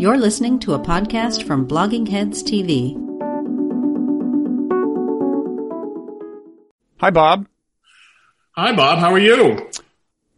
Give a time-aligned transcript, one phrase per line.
[0.00, 2.94] You're listening to a podcast from Blogging Heads TV.
[7.02, 7.46] Hi, Bob.
[8.52, 9.00] Hi, Bob.
[9.00, 9.68] How are you?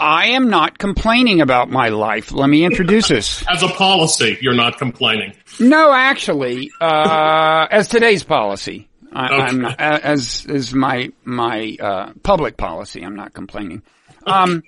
[0.01, 2.33] I am not complaining about my life.
[2.33, 3.45] Let me introduce us.
[3.48, 5.33] As a policy, you're not complaining.
[5.61, 9.42] No, actually, uh, as today's policy, I, Okay.
[9.44, 13.03] I'm not, as is my my uh, public policy.
[13.04, 13.83] I'm not complaining.
[14.26, 14.65] Um,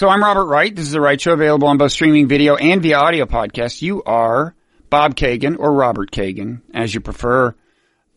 [0.00, 0.74] so I'm Robert Wright.
[0.74, 3.82] This is the Wright Show, available on both streaming video and via audio podcast.
[3.82, 4.54] You are
[4.88, 7.54] Bob Kagan or Robert Kagan, as you prefer.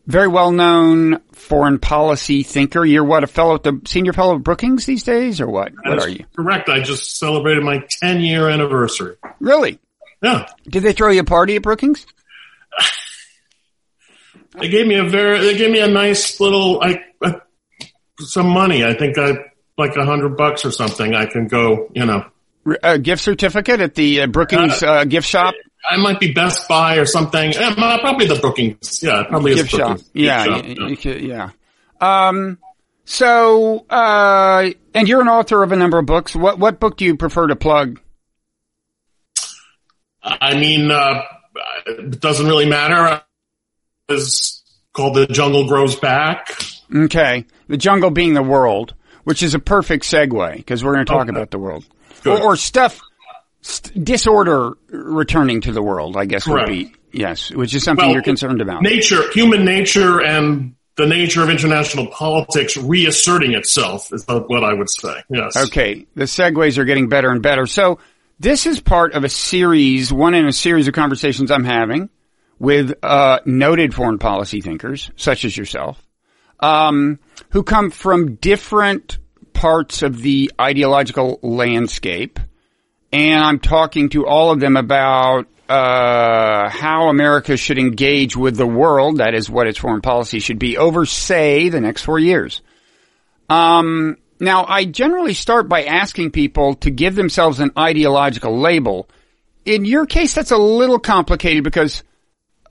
[0.06, 2.86] Very well known foreign policy thinker.
[2.86, 5.72] You're what a fellow at the senior fellow of Brookings these days, or what?
[5.84, 6.24] What are you?
[6.34, 6.70] Correct.
[6.70, 9.16] I just celebrated my 10 year anniversary.
[9.38, 9.78] Really?
[10.22, 10.48] Yeah.
[10.66, 12.06] Did they throw you a party at Brookings?
[14.58, 17.40] They gave me a very, they gave me a nice little, like, uh,
[18.20, 18.84] some money.
[18.84, 19.34] I think I,
[19.76, 21.14] like a hundred bucks or something.
[21.14, 22.24] I can go, you know,
[22.82, 25.54] A gift certificate at the uh, Brookings uh, gift shop?
[25.88, 27.52] I might be Best Buy or something.
[27.52, 29.02] Yeah, probably the Brookings.
[29.02, 29.88] Yeah, probably gift shop.
[29.98, 30.10] Brookings.
[30.14, 31.50] Yeah, shop, y- y- y- yeah.
[32.00, 32.58] Um,
[33.04, 36.34] so, uh, and you're an author of a number of books.
[36.34, 38.00] What what book do you prefer to plug?
[40.22, 41.22] I mean, uh,
[41.86, 43.20] it doesn't really matter.
[44.08, 44.62] It's
[44.94, 46.56] called The Jungle Grows Back.
[46.94, 51.10] Okay, the jungle being the world, which is a perfect segue because we're going to
[51.12, 51.30] talk Okay.
[51.36, 51.84] about the world
[52.24, 53.00] or, or stuff
[53.62, 56.16] st- disorder returning to the world.
[56.16, 56.68] I guess Correct.
[56.68, 58.82] would be yes, which is something Well, you're concerned about.
[58.82, 64.88] nature, human nature, and the nature of international politics reasserting itself is what I would
[64.90, 65.22] say.
[65.28, 65.56] Yes.
[65.66, 67.66] Okay, the segues are getting better and better.
[67.66, 67.98] So
[68.38, 72.10] this is part of a series, one in a series of conversations I'm having
[72.60, 76.00] with uh, noted foreign policy thinkers, such as yourself,
[76.64, 77.18] um,
[77.50, 79.18] who come from different
[79.52, 82.40] parts of the ideological landscape,
[83.12, 88.66] and I'm talking to all of them about uh, how America should engage with the
[88.66, 89.18] world.
[89.18, 92.62] That is what its foreign policy should be over, say, the next four years.
[93.50, 99.08] Um, now, I generally start by asking people to give themselves an ideological label.
[99.66, 102.02] In your case, that's a little complicated because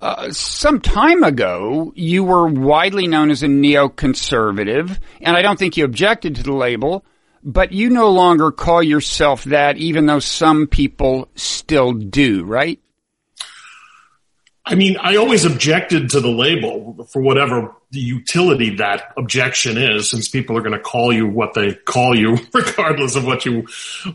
[0.03, 5.77] uh, some time ago you were widely known as a neoconservative, and I don't think
[5.77, 7.05] you objected to the label.
[7.45, 12.79] But you no longer call yourself that, even though some people still do, right?
[14.65, 20.09] I mean, I always objected to the label for whatever the utility that objection is,
[20.09, 23.67] since people are going to call you what they call you, regardless of what you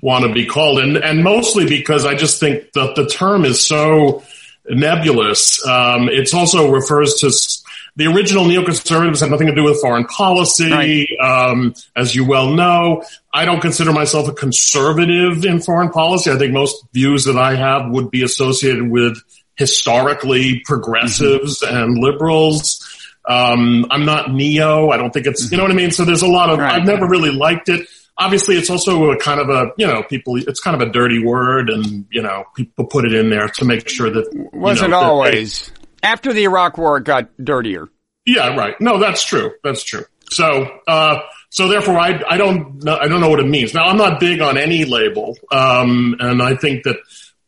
[0.03, 0.81] want to be called.
[0.81, 4.23] And, and mostly because I just think that the term is so
[4.71, 5.65] nebulous.
[5.67, 7.63] Um, it's also refers to s-
[7.97, 10.71] the original neoconservatives had nothing to do with foreign policy.
[10.71, 11.09] Right.
[11.21, 13.03] Um, as you well know,
[13.35, 16.31] I don't consider myself a conservative in foreign policy.
[16.31, 19.19] I think most views that I have would be associated with
[19.57, 22.85] historically progressives and liberals.
[23.29, 24.91] Um, I'm not neo.
[24.91, 25.91] I don't think it's, you know what I mean?
[25.91, 26.73] So there's a lot of, Right.
[26.73, 27.87] I've never really liked it.
[28.19, 31.23] Obviously, it's also a kind of a, you know, people, it's kind of a dirty
[31.25, 34.49] word and, you know, people put it in there to make sure that.
[34.53, 35.73] Wasn't know, that they- always.
[36.03, 37.89] After the Iraq War, it got dirtier.
[38.27, 38.75] yeah, right.
[38.81, 39.53] No, that's true.
[39.65, 40.05] That's true.
[40.31, 41.21] So, uh,
[41.51, 43.73] so therefore, I, I don't, know, I don't know what it means.
[43.75, 46.97] Now, I'm not big on any label, um, and I think that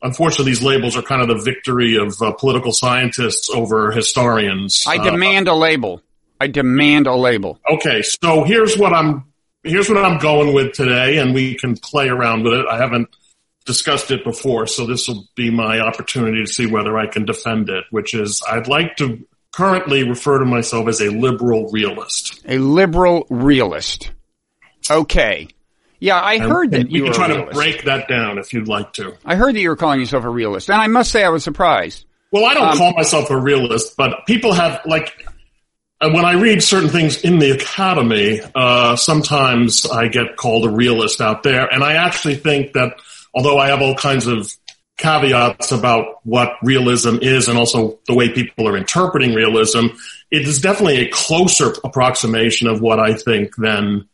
[0.02, 4.84] unfortunately these labels are kind of the victory of uh, political scientists over historians.
[4.86, 6.02] I Uh, demand a label.
[6.40, 7.60] I demand a label.
[7.70, 9.24] okay, so here's what I'm,
[9.62, 12.66] here's what I'm going with today, and we can play around with it.
[12.66, 13.08] I haven't
[13.66, 17.68] discussed it before, so this will be my opportunity to see whether I can defend
[17.68, 17.84] it.
[17.90, 22.42] Which is, I'd like to currently refer to myself as a liberal realist.
[22.48, 24.12] A liberal realist.
[24.90, 25.48] Okay.
[25.98, 28.68] Yeah, I heard that And we you can try to break that down if you'd
[28.68, 29.14] like to.
[29.24, 31.44] I heard that you were calling yourself a realist, and I must say I was
[31.44, 32.06] surprised.
[32.32, 35.26] Well, I don't Um, call myself a realist, but people have like
[36.00, 41.20] when I read certain things in the academy, uh, sometimes I get called a realist
[41.20, 42.94] out there, and I actually think that
[43.34, 44.50] although I have all kinds of
[44.96, 49.86] caveats about what realism is and also the way people are interpreting realism,
[50.30, 54.08] it is definitely a closer approximation of what I think than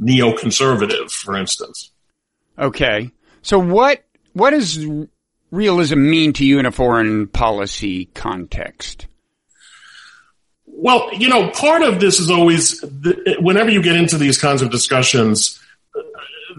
[0.00, 1.90] neoconservative, for instance.
[2.58, 3.10] Okay.
[3.42, 4.84] So what what does
[5.50, 9.06] realism mean to you in a foreign policy context?
[10.76, 14.60] Well, you know, part of this is always the, whenever you get into these kinds
[14.60, 15.60] of discussions,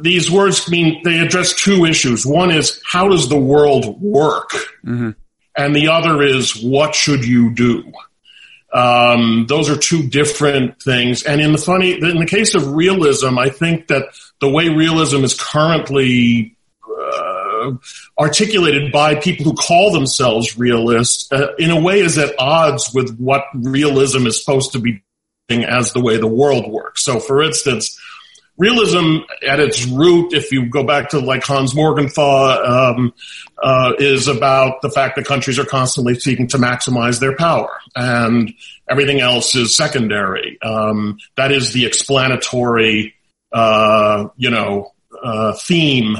[0.02, 2.26] these words mean they address two issues.
[2.26, 4.50] One is how does the world work,
[5.58, 7.92] and the other is what should you do.
[8.74, 11.24] Um, those are two different things.
[11.24, 14.04] And in the funny, in the case of realism, I think that
[14.42, 16.55] the way realism is currently
[18.18, 23.18] articulated by people who call themselves realists uh, in a way is at odds with
[23.18, 25.02] what realism is supposed to be
[25.50, 27.04] as the way the world works.
[27.04, 28.00] So, for instance,
[28.58, 29.18] realism
[29.48, 33.14] at its root, if you go back to like Hans Morgenthau, um,
[33.62, 38.54] uh, is about the fact that countries are constantly seeking to maximize their power, and
[38.90, 40.60] everything else is secondary.
[40.62, 43.14] Um, that is the explanatory,
[43.52, 46.18] uh, you know, uh, theme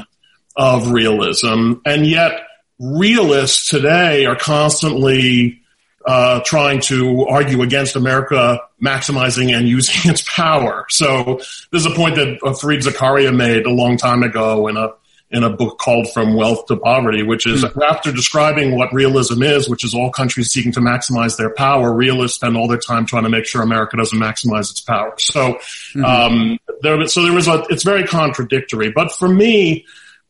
[0.56, 2.46] of realism, and yet
[2.78, 5.60] realists today are constantly
[6.06, 10.86] uh, trying to argue against America maximizing and using its power.
[10.88, 11.40] So
[11.72, 14.90] this is a point that uh, Fareed Zakaria made a long time ago in a
[15.28, 17.82] in a book called From Wealth to Poverty, which is mm-hmm.
[17.82, 22.36] after describing what realism is, which is all countries seeking to maximize their power, realists
[22.36, 25.14] spend all their time trying to make sure America doesn't maximize its power.
[25.18, 26.04] So, mm-hmm.
[26.04, 28.92] um, there, so there was a, it's very contradictory.
[28.92, 29.84] But for me,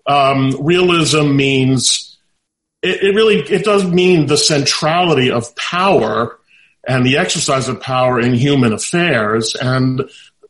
[0.06, 2.18] um, realism means
[2.82, 6.38] it, it really it does mean the centrality of power
[6.86, 10.08] and the exercise of power in human affairs and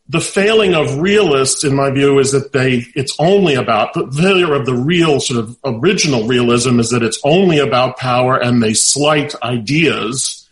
[0.09, 4.53] the failing of realists, in my view, is that they, it's only about, the failure
[4.53, 8.73] of the real sort of original realism is that it's only about power and they
[8.73, 10.47] slight ideas.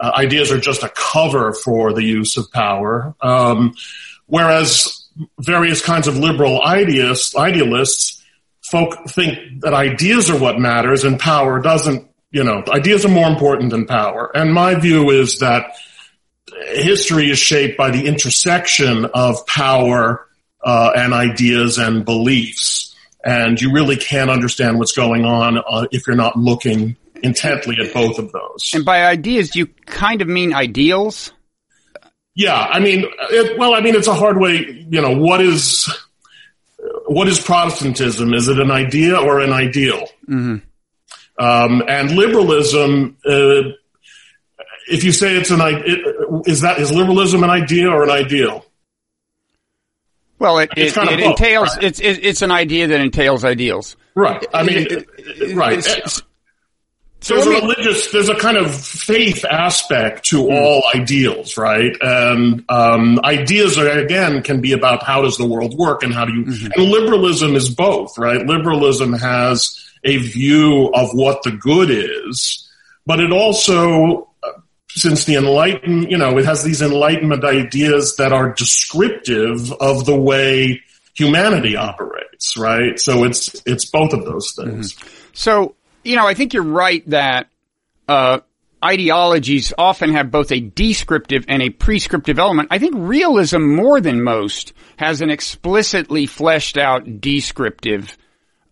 [0.00, 3.14] Uh, ideas are just a cover for the use of power.
[3.20, 3.74] Um,
[4.26, 5.08] whereas
[5.40, 8.19] various kinds of liberal ideas, idealists
[8.70, 13.28] folk think that ideas are what matters and power doesn't, you know, ideas are more
[13.28, 14.30] important than power.
[14.34, 15.74] And my view is that
[16.72, 20.26] history is shaped by the intersection of power
[20.64, 22.94] uh, and ideas and beliefs.
[23.24, 27.92] And you really can't understand what's going on uh, if you're not looking intently at
[27.92, 28.72] both of those.
[28.74, 31.32] And by ideas, do you kind of mean ideals?
[32.34, 35.90] Yeah, I mean, it, well, I mean, it's a hard way, you know, what is,
[37.10, 38.32] what is Protestantism?
[38.34, 40.06] Is it an idea or an ideal?
[40.28, 40.58] Mm-hmm.
[41.44, 43.72] Um, and liberalism, uh,
[44.86, 48.64] if you say it's an it, is that is liberalism an idea or an ideal?
[50.38, 51.84] Well, it, it, it both, entails right?
[51.84, 53.96] it's it's an idea that entails ideals.
[54.14, 54.46] Right.
[54.54, 55.04] I mean,
[55.54, 55.84] right.
[57.22, 60.52] So there's a religious, there's a kind of faith aspect to mm.
[60.52, 61.94] all ideals, right?
[62.00, 66.24] And um, ideas are, again can be about how does the world work and how
[66.24, 66.44] do you.
[66.44, 66.80] Mm-hmm.
[66.80, 68.46] And liberalism is both, right?
[68.46, 72.66] Liberalism has a view of what the good is,
[73.04, 74.30] but it also,
[74.88, 80.18] since the enlightenment, you know, it has these enlightenment ideas that are descriptive of the
[80.18, 80.80] way
[81.14, 82.98] humanity operates, right?
[82.98, 84.94] So it's it's both of those things.
[84.94, 85.08] Mm-hmm.
[85.34, 85.74] So
[86.04, 87.48] you know, I think you're right that
[88.08, 88.40] uh,
[88.84, 92.68] ideologies often have both a descriptive and a prescriptive element.
[92.70, 98.16] I think realism, more than most, has an explicitly fleshed out descriptive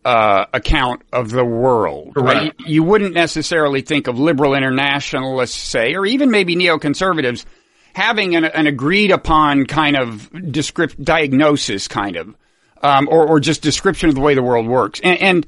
[0.04, 2.12] uh, account of the world.
[2.16, 2.54] Right?
[2.60, 7.44] You, you, wouldn't necessarily think of liberal internationalists, say, or even maybe neoconservatives,
[7.92, 12.34] having an, an agreed upon kind of descript diagnosis, kind of,
[12.82, 15.00] um, or, or just description of the way the world works.
[15.00, 15.46] and, and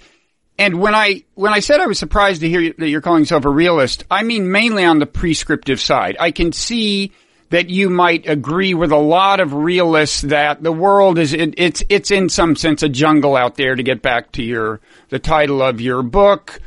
[0.61, 3.47] and when I when I said I was surprised to hear that you're calling yourself
[3.47, 6.19] a realist, I mean mainly on the prescriptive side.
[6.21, 7.13] I can see
[7.49, 11.83] that you might agree with a lot of realists that the world is it, it's
[11.89, 13.75] it's in some sense a jungle out there.
[13.75, 16.61] To get back to your the title of your book,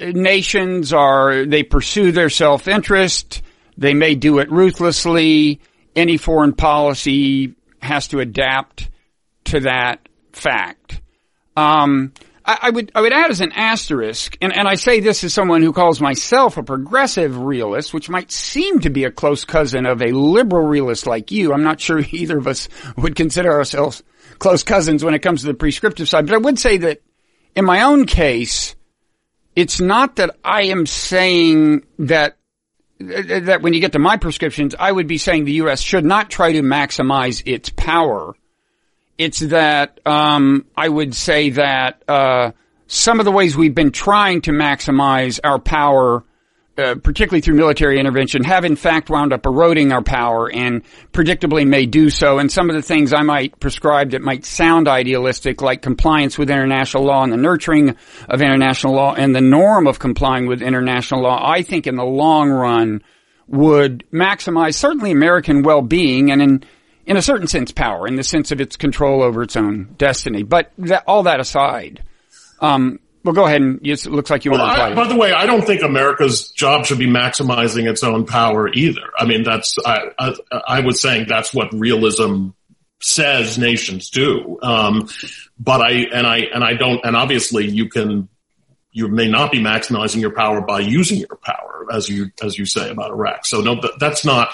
[0.00, 3.42] nations are they pursue their self interest.
[3.76, 5.60] They may do it ruthlessly.
[5.94, 8.90] Any foreign policy has to adapt
[9.44, 11.00] to that fact.
[11.56, 12.12] Um,
[12.48, 15.34] I, I, would I would add as an asterisk, and, and I say this as
[15.34, 19.84] someone who calls myself a progressive realist, which might seem to be a close cousin
[19.84, 21.52] of a liberal realist like you.
[21.52, 24.02] I'm not sure either of us would consider ourselves
[24.38, 27.02] close cousins when it comes to the prescriptive side, but I would say that
[27.54, 28.74] in my own case,
[29.54, 32.38] it's not that I am saying that
[32.98, 35.80] that when you get to my prescriptions, I would be saying the U.S.
[35.80, 38.34] should not try to maximize its power
[39.18, 42.52] it's that um, I would say that uh,
[42.86, 46.24] some of the ways we've been trying to maximize our power,
[46.78, 50.82] uh, particularly through military intervention, have in fact wound up eroding our power and
[51.12, 52.38] predictably may do so.
[52.38, 56.48] And some of the things I might prescribe that might sound idealistic, like compliance with
[56.48, 57.96] international law and the nurturing
[58.28, 62.04] of international law and the norm of complying with international law, I think in the
[62.04, 63.02] long run
[63.48, 66.64] would maximize certainly American well-being and in
[67.08, 70.42] in a certain sense, power in the sense of its control over its own destiny.
[70.42, 72.04] But that, all that aside,
[72.60, 75.04] um, well, go ahead and it looks like you well, want to reply.
[75.04, 79.10] by the way, I don't think America's job should be maximizing its own power either.
[79.18, 80.34] I mean, that's I, I,
[80.68, 82.50] I was saying that's what realism
[83.00, 84.58] says nations do.
[84.62, 85.08] Um,
[85.58, 88.28] but I and I and I don't and obviously you can
[88.92, 92.66] you may not be maximizing your power by using your power as you as you
[92.66, 93.46] say about Iraq.
[93.46, 94.50] So no, that's not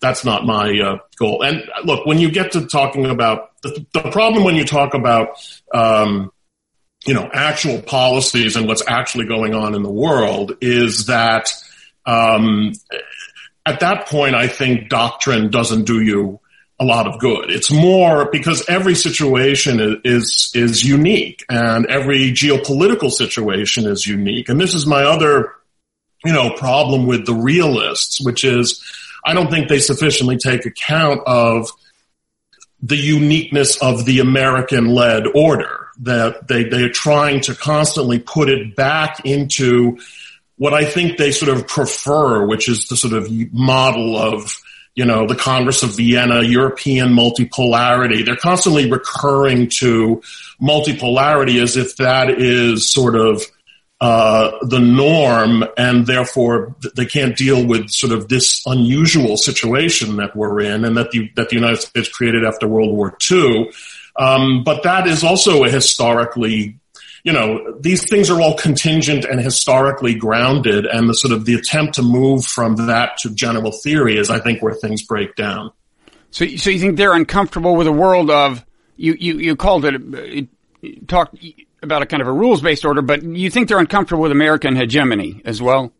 [0.00, 1.42] that's not my uh, goal.
[1.42, 5.28] And look, when you get to talking about the, the problem when you talk about
[5.72, 6.30] um,
[7.06, 11.52] you know actual policies and what's actually going on in the world is that
[12.04, 12.72] um,
[13.66, 16.40] at that point, I think doctrine doesn't do you
[16.78, 17.50] a lot of good.
[17.50, 24.48] It's more because every situation is, is, is unique and every geopolitical situation is unique.
[24.48, 25.54] And this is my other,
[26.24, 28.82] you know, problem with the realists, which is
[29.26, 31.70] I don't think they sufficiently take account of
[32.80, 38.76] the uniqueness of the American led order that they, they're trying to constantly put it
[38.76, 39.98] back into
[40.56, 44.58] what I think they sort of prefer, which is the sort of model of
[44.96, 48.24] you know, the Congress of Vienna, European multipolarity.
[48.24, 50.22] They're constantly recurring to
[50.60, 53.42] multipolarity as if that is sort of
[54.00, 60.36] uh, the norm, and therefore they can't deal with sort of this unusual situation that
[60.36, 63.70] we're in, and that the that the United States created after World War II.
[64.18, 66.78] Um, but that is also a historically
[67.26, 71.54] you know, these things are all contingent and historically grounded, and the sort of the
[71.54, 75.72] attempt to move from that to general theory is, I think, where things break down.
[76.30, 78.64] So, so you think they're uncomfortable with a world of
[78.96, 79.16] you?
[79.18, 81.36] You, you called it, it talked
[81.82, 84.76] about a kind of a rules based order, but you think they're uncomfortable with American
[84.76, 85.92] hegemony as well?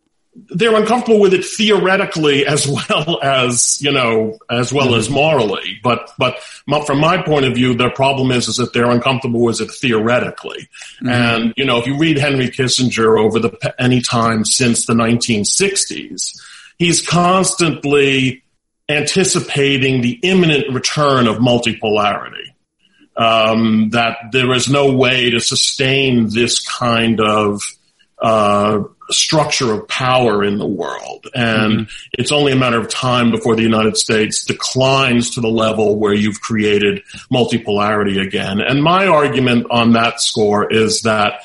[0.50, 6.10] they're uncomfortable with it theoretically as well as you know as well as morally but
[6.18, 6.38] but
[6.86, 10.68] from my point of view their problem is is that they're uncomfortable with it theoretically
[11.00, 11.08] mm-hmm.
[11.08, 16.38] and you know if you read henry kissinger over the any time since the 1960s
[16.78, 18.42] he's constantly
[18.88, 22.44] anticipating the imminent return of multipolarity
[23.16, 27.62] um, that there is no way to sustain this kind of
[28.20, 31.26] uh, structure of power in the world.
[31.34, 31.90] And mm-hmm.
[32.12, 36.14] it's only a matter of time before the United States declines to the level where
[36.14, 38.60] you've created multipolarity again.
[38.60, 41.42] And my argument on that score is that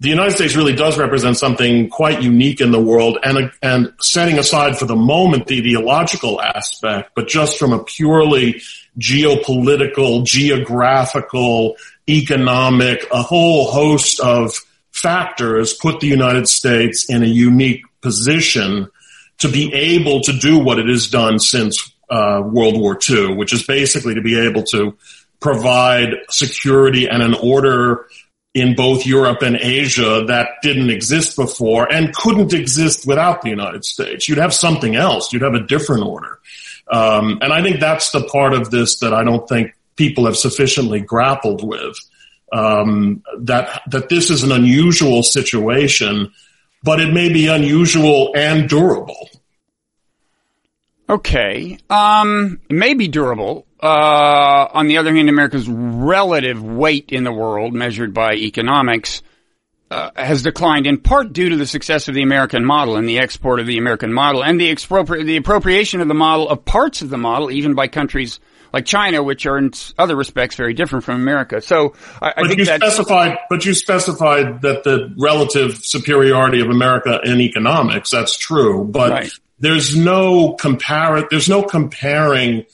[0.00, 4.38] the United States really does represent something quite unique in the world and, and setting
[4.38, 8.62] aside for the moment the ideological aspect, but just from a purely
[8.98, 11.76] geopolitical, geographical,
[12.08, 14.54] economic, a whole host of
[14.90, 18.88] factors put the United States in a unique position
[19.38, 23.52] to be able to do what it has done since uh, World War II, which
[23.52, 24.96] is basically to be able to
[25.40, 28.06] provide security and an order
[28.54, 33.84] in both Europe and Asia that didn't exist before and couldn't exist without the United
[33.84, 34.28] States.
[34.28, 35.32] You'd have something else.
[35.32, 36.40] You'd have a different order.
[36.90, 40.36] Um, and I think that's the part of this that I don't think people have
[40.36, 41.98] sufficiently grappled with
[42.52, 46.32] um, that that this is an unusual situation,
[46.82, 49.28] but it may be unusual and durable.
[51.10, 53.66] Okay, um, it may be durable.
[53.82, 59.22] Uh, on the other hand, America's relative weight in the world, measured by economics,
[59.90, 63.18] uh, has declined in part due to the success of the American model and the
[63.18, 67.02] export of the American model and the, expropri- the appropriation of the model of parts
[67.02, 68.38] of the model, even by countries
[68.72, 71.60] like China, which are in other respects very different from America.
[71.60, 76.68] So I, I think you that specified, but you specified that the relative superiority of
[76.68, 78.10] America in economics.
[78.10, 79.32] That's true, but right.
[79.58, 81.26] there's no compare.
[81.30, 82.66] There's no comparing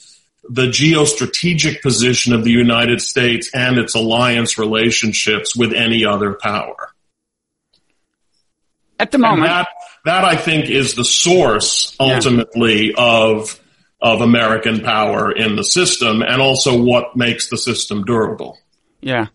[0.49, 6.94] the geostrategic position of the United States and its alliance relationships with any other power.
[8.99, 9.69] At the moment, that,
[10.05, 12.95] that I think is the source ultimately yeah.
[12.97, 13.61] of
[14.01, 18.59] of American power in the system and also what makes the system durable.
[19.01, 19.29] Yeah.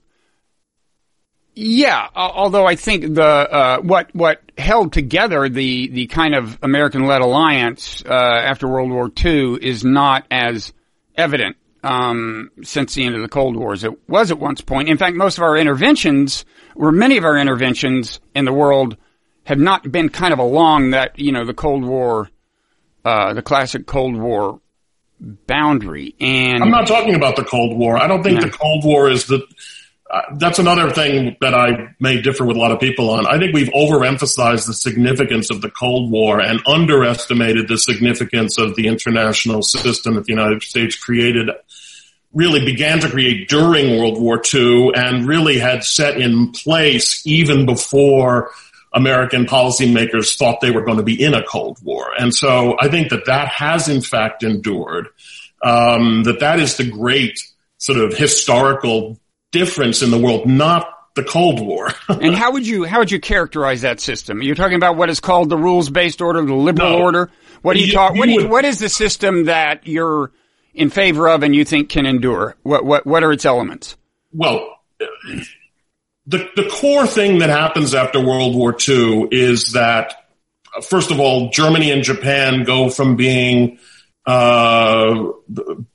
[1.55, 7.19] Yeah, although I think the uh, what what held together the the kind of American-led
[7.19, 10.71] alliance uh, after World War II is not as
[11.17, 14.87] evident um, since the end of the Cold War as it was at one point.
[14.87, 18.95] In fact, most of our interventions, or many of our interventions in the world,
[19.49, 22.29] have not been kind of along that you know the Cold War
[23.03, 24.61] uh, the classic Cold War
[25.19, 26.15] boundary.
[26.19, 27.97] And I'm not talking about the Cold War.
[27.97, 28.45] I don't think no.
[28.47, 29.41] the Cold War is the.
[30.11, 33.27] Uh, that's another thing that I may differ with a lot of people on.
[33.27, 38.75] I think we've overemphasized the significance of the Cold War and underestimated the significance of
[38.75, 41.49] the international system that the United States created
[42.33, 47.65] really began to create during World War II and really had set in place even
[47.65, 48.51] before
[48.93, 52.11] American policymakers thought they were going to be in a Cold War.
[52.17, 55.07] And so I think that that has in fact endured,
[55.63, 57.39] um, that that is the great
[57.77, 59.19] sort of historical
[59.51, 61.89] difference in the world, not the Cold War.
[62.09, 64.41] and how would you how would you characterize that system?
[64.41, 66.99] You're talking about what is called the rules based order, the liberal No.
[67.03, 67.31] order.
[67.61, 68.13] What do you, You- talk?
[68.15, 70.31] you What, would- what is the system that you're
[70.73, 72.55] in favor of and you think can endure?
[72.63, 73.97] What what what are its elements?
[74.31, 74.65] well,
[76.29, 80.13] the the core thing that happens after World War II is that
[80.83, 83.79] first of all, Germany and Japan go from being
[84.27, 85.31] uh,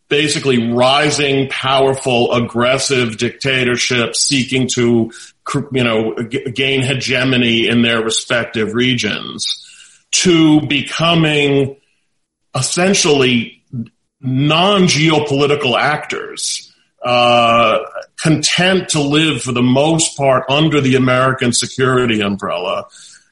[0.08, 5.12] basically rising, powerful, aggressive dictatorships seeking to
[5.72, 9.60] you know g- gain hegemony in their respective regions
[10.10, 11.76] to becoming
[12.56, 13.62] essentially
[14.20, 16.72] non-geopolitical actors.
[17.04, 17.78] Uh,
[18.18, 22.87] content to live for the most part under the American security umbrella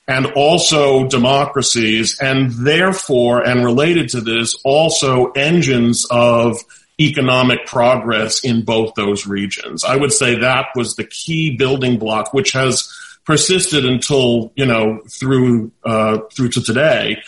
[0.09, 6.59] and also democracies and therefore and related to this also engines of
[7.01, 9.85] economic progress in both those regions.
[9.85, 12.93] I would say that was the key building block which has
[13.25, 17.23] persisted until, you know, through uh, through to today.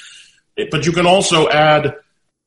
[0.71, 1.97] But you can also add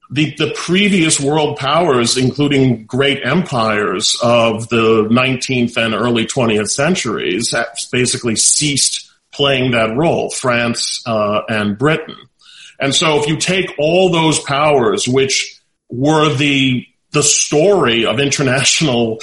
[0.09, 7.53] the, the previous world powers, including great empires of the 19th and early 20th centuries,
[7.91, 12.15] basically ceased playing that role, France uh, and Britain.
[12.79, 19.19] And so if you take all those powers, which were the the story of international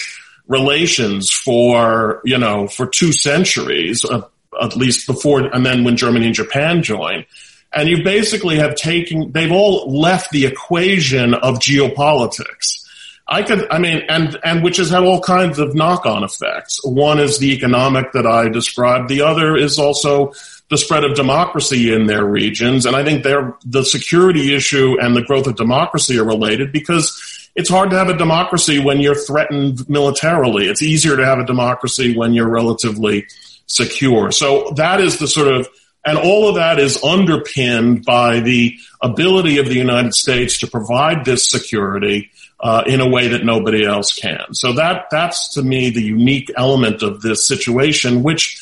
[0.49, 4.23] relations for you know for two centuries, uh,
[4.61, 7.27] at least before, and then when Germany and Japan joined,
[7.75, 12.81] and you basically have taken they've all left the equation of geopolitics.
[13.27, 16.81] I could i mean and and which has had all kinds of knock-on effects.
[16.85, 19.09] One is the economic that i described.
[19.09, 20.33] The other is also
[20.71, 22.87] the spread of democracy in their regions.
[22.87, 27.51] And i think they're the security issue and the growth of democracy are related because
[27.55, 30.67] it's hard to have a democracy when you're threatened militarily.
[30.67, 33.27] It's easier to have a democracy when you're relatively
[33.67, 34.33] secure.
[34.33, 35.69] So that is the sort of
[36.05, 41.25] and all of that is underpinned by the ability of the United States to provide
[41.25, 44.53] this security uh, in a way that nobody else can.
[44.53, 48.61] So that that's to me the unique element of this situation, which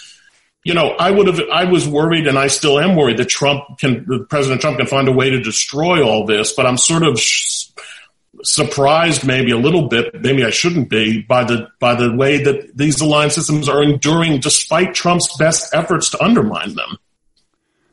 [0.65, 3.79] you know I would have I was worried and I still am worried that Trump
[3.79, 7.21] can President Trump can find a way to destroy all this, but I'm sort of
[8.45, 12.77] surprised maybe a little bit maybe I shouldn't be by the by the way that
[12.77, 16.99] these alliance systems are enduring despite Trump's best efforts to undermine them.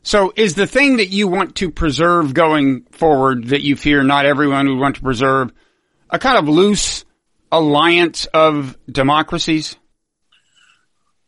[0.02, 4.26] So is the thing that you want to preserve going forward that you fear not
[4.26, 5.52] everyone would want to preserve
[6.08, 7.04] a kind of loose
[7.52, 9.76] alliance of democracies?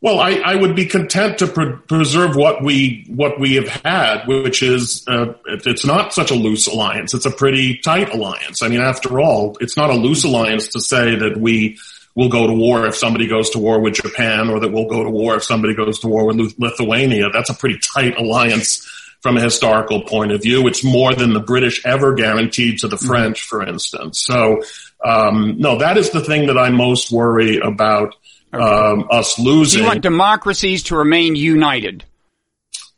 [0.01, 4.27] Well, I, I would be content to pre- preserve what we what we have had,
[4.27, 7.15] which is uh, it's not such a loose alliance.
[7.15, 8.63] It's a pretty tight alliance.
[8.63, 11.79] I mean, after all, it's not a loose alliance to say that we
[12.15, 15.03] will go to war if somebody goes to war with Japan, or that we'll go
[15.03, 17.31] to war if somebody goes to war with Lithuania.
[17.31, 18.89] That's a pretty tight alliance
[19.23, 20.67] from a historical point of view.
[20.67, 24.21] It's more than the British ever guaranteed to the French, for instance.
[24.21, 24.63] So,
[25.05, 28.17] um, no, that is the thing that I most worry about
[28.53, 29.81] um, us Do losing.
[29.81, 32.05] you want democracies to remain united?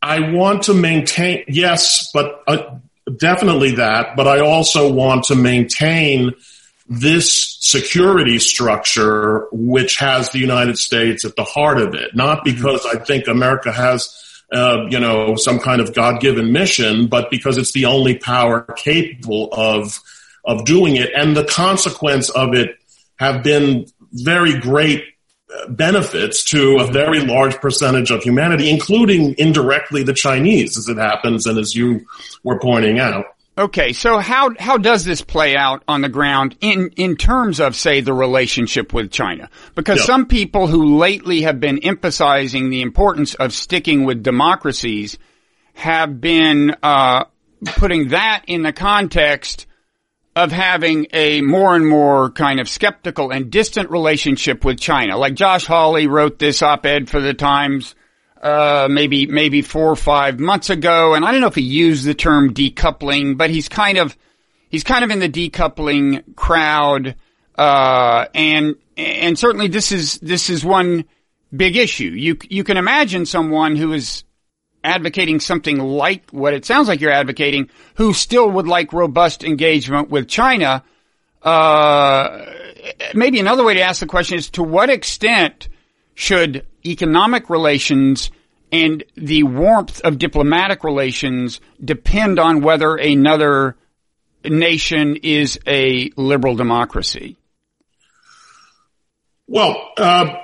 [0.02, 2.76] I want to maintain, yes, but uh,
[3.16, 4.16] definitely that.
[4.16, 6.34] But I also want to maintain
[6.86, 12.14] this security structure, which has the United States at the heart of it.
[12.14, 12.54] Not mm-hmm.
[12.54, 17.56] because I think America has, uh, you know, some kind of God-given mission, but because
[17.56, 20.00] it's the only power capable of
[20.46, 22.76] of doing it, and the consequence of it
[23.18, 25.02] have been very great
[25.50, 26.92] uh, benefits to a mm-hmm.
[26.92, 32.04] very large percentage of humanity, including indirectly the Chinese, as it happens, and as you
[32.42, 33.24] were pointing out.
[33.56, 37.76] Okay, so how how does this play out on the ground in in terms of
[37.76, 39.48] say the relationship with China?
[39.76, 40.06] Because Yeah.
[40.06, 45.18] some people who lately have been emphasizing the importance of sticking with democracies
[45.74, 47.24] have been uh,
[47.76, 49.66] putting that in the context
[50.34, 55.16] of having a more and more kind of skeptical and distant relationship with China.
[55.16, 57.94] Like Josh Hawley wrote this op-ed for the Times
[58.44, 62.04] uh, maybe maybe four or five months ago, and I don't know if he used
[62.04, 64.14] the term decoupling, but he's kind of
[64.68, 67.16] he's kind of in the decoupling crowd,
[67.56, 71.06] uh, and and certainly this is this is one
[71.56, 72.10] big issue.
[72.10, 74.24] You you can imagine someone who is
[74.84, 80.10] advocating something like what it sounds like you're advocating, who still would like robust engagement
[80.10, 80.84] with China.
[81.42, 82.44] Uh,
[83.14, 85.70] maybe another way to ask the question is to what extent
[86.14, 88.30] should economic relations
[88.72, 93.76] and the warmth of diplomatic relations depend on whether another
[94.44, 97.36] nation is a liberal democracy?
[99.46, 100.34] Well, uh,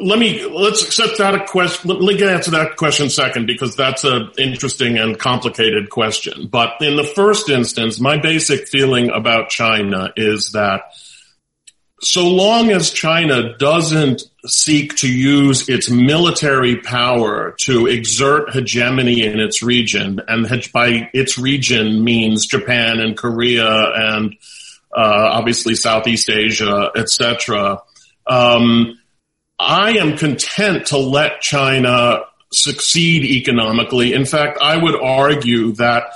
[0.00, 1.90] let me let's accept that a question.
[1.90, 6.48] Let me answer that question second because that's an interesting and complicated question.
[6.48, 10.92] But in the first instance, my basic feeling about China is that
[12.00, 19.40] so long as China doesn't seek to use its military power to exert hegemony in
[19.40, 24.36] its region, and by its region means Japan and Korea and
[24.94, 27.82] uh, obviously Southeast Asia, etc.
[28.26, 28.98] Um,
[29.58, 32.20] I am content to let China
[32.52, 34.12] succeed economically.
[34.12, 36.12] In fact, I would argue that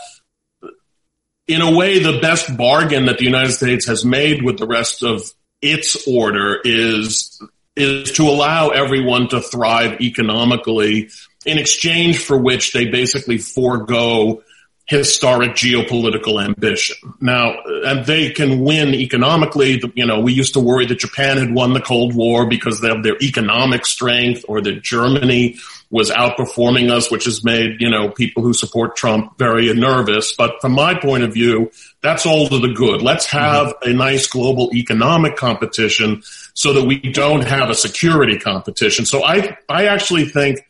[1.49, 5.03] in a way, the best bargain that the United States has made with the rest
[5.03, 5.23] of
[5.63, 7.41] its order is
[7.77, 11.11] is to allow everyone to thrive economically
[11.47, 14.43] in exchange for which they basically forego
[14.87, 16.97] historic geopolitical ambition.
[17.21, 19.81] Now, and they can win economically.
[19.95, 23.03] You know, we used to worry that Japan had won the Cold War because of
[23.05, 25.59] their economic strength or that Germany
[25.91, 30.35] was outperforming us, which has made, you know, people who support Trump very nervous.
[30.37, 33.03] But from my point of view, that's all to the good.
[33.03, 33.91] Let's have mm-hmm.
[33.91, 36.23] a nice global economic competition
[36.55, 39.05] so that we don't have a security competition.
[39.05, 40.61] So I, I actually think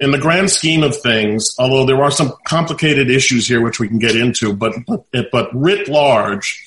[0.00, 3.88] in the grand scheme of things, although there are some complicated issues here which we
[3.88, 6.66] can get into, but but, but writ large,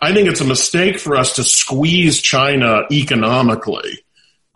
[0.00, 4.02] I think it's a mistake for us to squeeze China economically,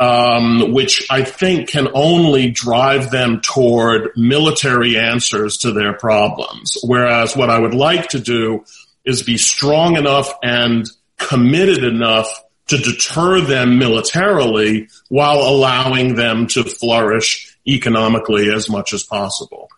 [0.01, 6.77] um, which I think can only drive them toward military answers to their problems.
[6.83, 8.65] Whereas what I would like to do
[9.05, 16.65] is be strong enough and committed enough to deter them militarily while allowing them to
[16.65, 19.69] flourish economically as much as possible.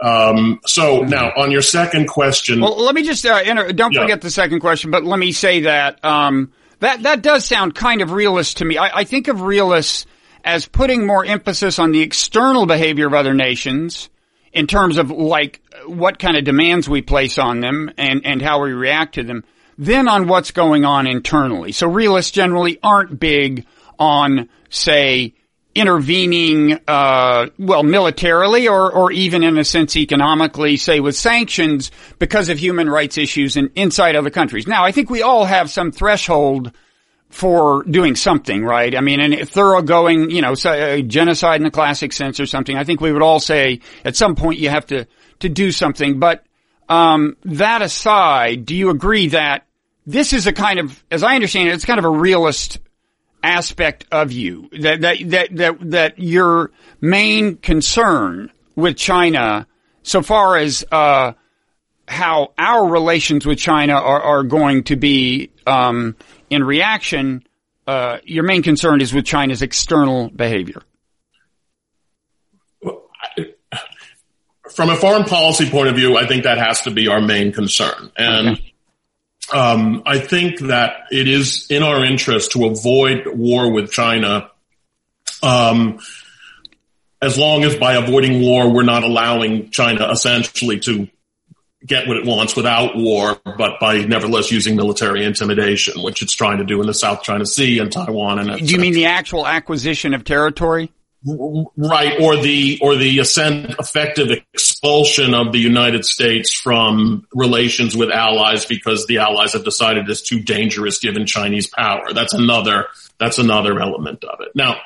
[0.00, 2.60] Um, so now on your second question.
[2.60, 4.00] Well, let me just, uh, enter, don't yeah.
[4.00, 8.02] forget the second question, but let me say that, um, that, that does sound kind
[8.02, 8.76] of realist to me.
[8.76, 10.06] I, I think of realists
[10.44, 14.08] as putting more emphasis on the external behavior of other nations
[14.52, 18.62] in terms of like what kind of demands we place on them and, and how
[18.62, 19.44] we react to them
[19.78, 21.72] than on what's going on internally.
[21.72, 23.66] So realists generally aren't big
[23.98, 25.34] on, say,
[25.74, 32.48] intervening, uh, well, militarily or, or even in a sense economically, say with sanctions because
[32.48, 34.66] of human rights issues in, inside other countries.
[34.66, 36.72] Now, I think we all have some threshold
[37.28, 38.96] for doing something, right?
[38.96, 42.76] I mean, a thoroughgoing, you know, say, genocide in the classic sense or something.
[42.76, 45.06] I think we would all say at some point you have to,
[45.38, 46.18] to do something.
[46.18, 46.44] But,
[46.88, 49.66] um, that aside, do you agree that
[50.04, 52.80] this is a kind of, as I understand it, it's kind of a realist
[53.42, 59.66] aspect of you that that that that, that your main concern with China,
[60.02, 61.32] so far as uh,
[62.06, 66.16] how our relations with China are, are going to be um,
[66.48, 67.42] in reaction,
[67.86, 70.82] uh, your main concern is with China's external behavior.
[74.70, 77.52] From a foreign policy point of view, I think that has to be our main
[77.52, 78.48] concern, and.
[78.50, 78.69] Okay
[79.52, 84.50] um, I think that it is in our interest to avoid war with China.
[85.42, 85.98] Um,
[87.22, 91.08] as long as by avoiding war, we're not allowing China essentially to
[91.84, 96.58] get what it wants without war, but by nevertheless using military intimidation, which it's trying
[96.58, 98.38] to do in the South China Sea and Taiwan.
[98.38, 100.92] And do you mean the actual acquisition of territory?
[101.22, 108.10] Right, or the or the ascent, effective expulsion of the United States from relations with
[108.10, 112.14] allies because the allies have decided it's too dangerous given Chinese power.
[112.14, 112.86] That's another
[113.18, 114.52] that's another element of it.
[114.54, 114.78] Now,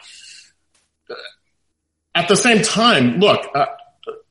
[2.16, 3.66] at the same time, look, uh,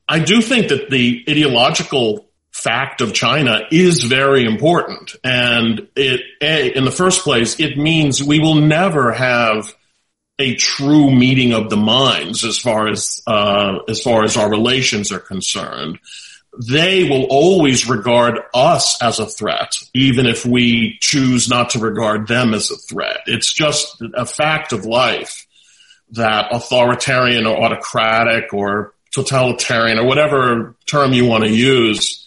[0.06, 6.68] I do think that the ideological fact of China is very important, and it a
[6.76, 9.74] in the first place it means we will never have
[10.38, 15.12] a true meeting of the minds as far as uh, as far as our relations
[15.12, 15.98] are concerned.
[16.68, 22.28] They will always regard us as a threat, even if we choose not to regard
[22.28, 23.18] them as a threat.
[23.26, 25.46] It's just a fact of life
[26.12, 32.23] that authoritarian or autocratic or totalitarian or whatever term you want to use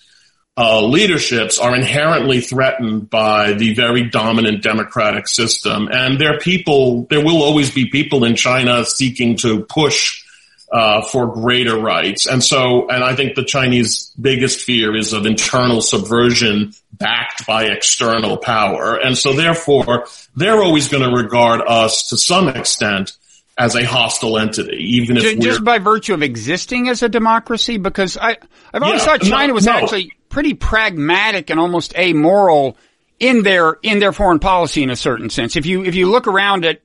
[0.58, 5.88] uh, leaderships are inherently threatened by the very dominant democratic system.
[5.92, 10.24] And there are people, there will always be people in China seeking to push
[10.72, 12.26] uh, for greater rights.
[12.26, 17.66] And so, and I think the Chinese biggest fear is of internal subversion backed by
[17.66, 18.96] external power.
[18.96, 23.17] And so therefore, they're always going to regard us to some extent
[23.58, 27.78] as a hostile entity, even if just, just by virtue of existing as a democracy.
[27.78, 28.38] Because I,
[28.74, 29.74] I've always yeah, thought China no, was no.
[29.74, 32.78] actually pretty pragmatic and almost amoral
[33.20, 35.56] in their in their foreign policy in a certain sense.
[35.56, 36.82] If you if you look around at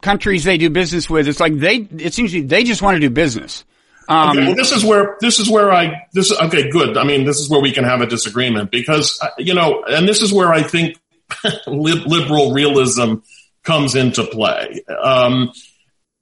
[0.00, 2.96] countries they do business with, it's like they, it seems to me they just want
[2.96, 3.64] to do business.
[4.08, 6.96] Um, okay, well, this is where this is where I this okay good.
[6.96, 10.08] I mean, this is where we can have a disagreement because uh, you know, and
[10.08, 10.96] this is where I think
[11.66, 13.16] liberal realism
[13.62, 14.82] comes into play.
[15.02, 15.52] Um,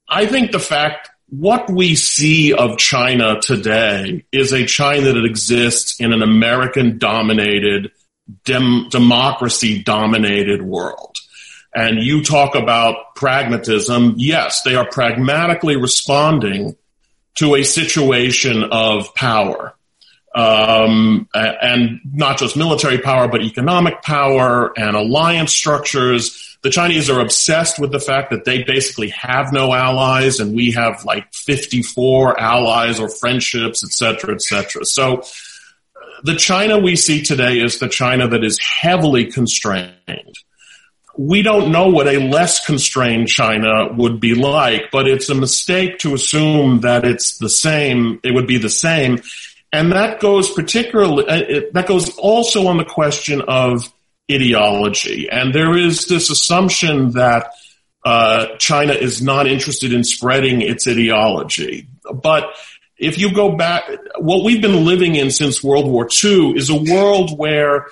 [0.07, 5.99] I think the fact what we see of China today is a China that exists
[5.99, 7.91] in an American dominated,
[8.45, 11.17] dem- democracy dominated world.
[11.75, 14.15] And you talk about pragmatism.
[14.17, 16.77] Yes, they are pragmatically responding
[17.35, 19.75] to a situation of power.
[20.33, 26.46] Um, and not just military power, but economic power and alliance structures.
[26.63, 30.71] The Chinese are obsessed with the fact that they basically have no allies, and we
[30.71, 34.85] have like 54 allies or friendships, et cetera, et cetera.
[34.85, 35.23] So
[36.23, 40.33] the China we see today is the China that is heavily constrained
[41.17, 45.97] we don't know what a less constrained China would be like, but it's a mistake
[45.99, 49.21] to assume that it's the same, it would be the same.
[49.73, 53.91] And that goes particularly, uh, that goes also on the question of
[54.31, 55.29] ideology.
[55.29, 57.51] And there is this assumption that
[58.05, 61.87] uh, China is not interested in spreading its ideology.
[62.13, 62.53] But
[62.97, 63.83] if you go back,
[64.19, 67.87] what we've been living in since World War II is a world where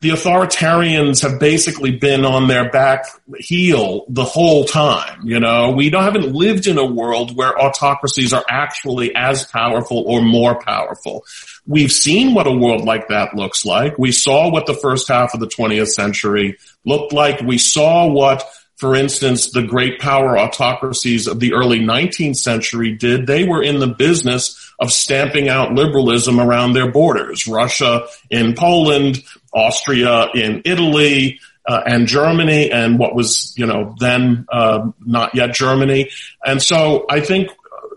[0.00, 3.04] the authoritarians have basically been on their back
[3.38, 5.20] heel the whole time.
[5.24, 10.04] You know, we don't, haven't lived in a world where autocracies are actually as powerful
[10.06, 11.24] or more powerful.
[11.70, 13.96] We've seen what a world like that looks like.
[13.96, 17.40] We saw what the first half of the 20th century looked like.
[17.42, 18.44] We saw what
[18.80, 23.26] for instance, the great power autocracies of the early 19th century did.
[23.26, 27.46] They were in the business of stamping out liberalism around their borders.
[27.46, 34.46] Russia in Poland, Austria in Italy, uh, and Germany, and what was, you know, then
[34.50, 36.08] uh, not yet Germany.
[36.42, 37.50] And so I think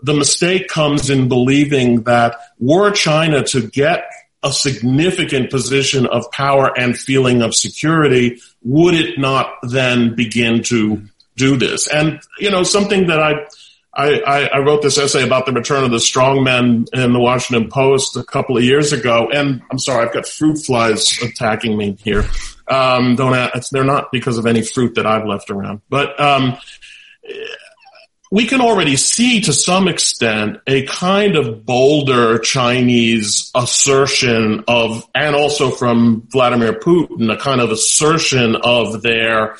[0.04, 4.04] the mistake comes in believing that were China to get
[4.42, 11.02] a significant position of power and feeling of security, would it not then begin to
[11.36, 11.88] do this?
[11.88, 13.46] And, you know, something that I,
[13.94, 18.18] I, I, wrote this essay about the return of the strongmen in the Washington Post
[18.18, 22.28] a couple of years ago, and I'm sorry, I've got fruit flies attacking me here.
[22.68, 26.58] Um, don't ask, they're not because of any fruit that I've left around, but um,
[28.30, 35.36] we can already see to some extent a kind of bolder Chinese assertion of, and
[35.36, 39.56] also from Vladimir Putin, a kind of assertion of their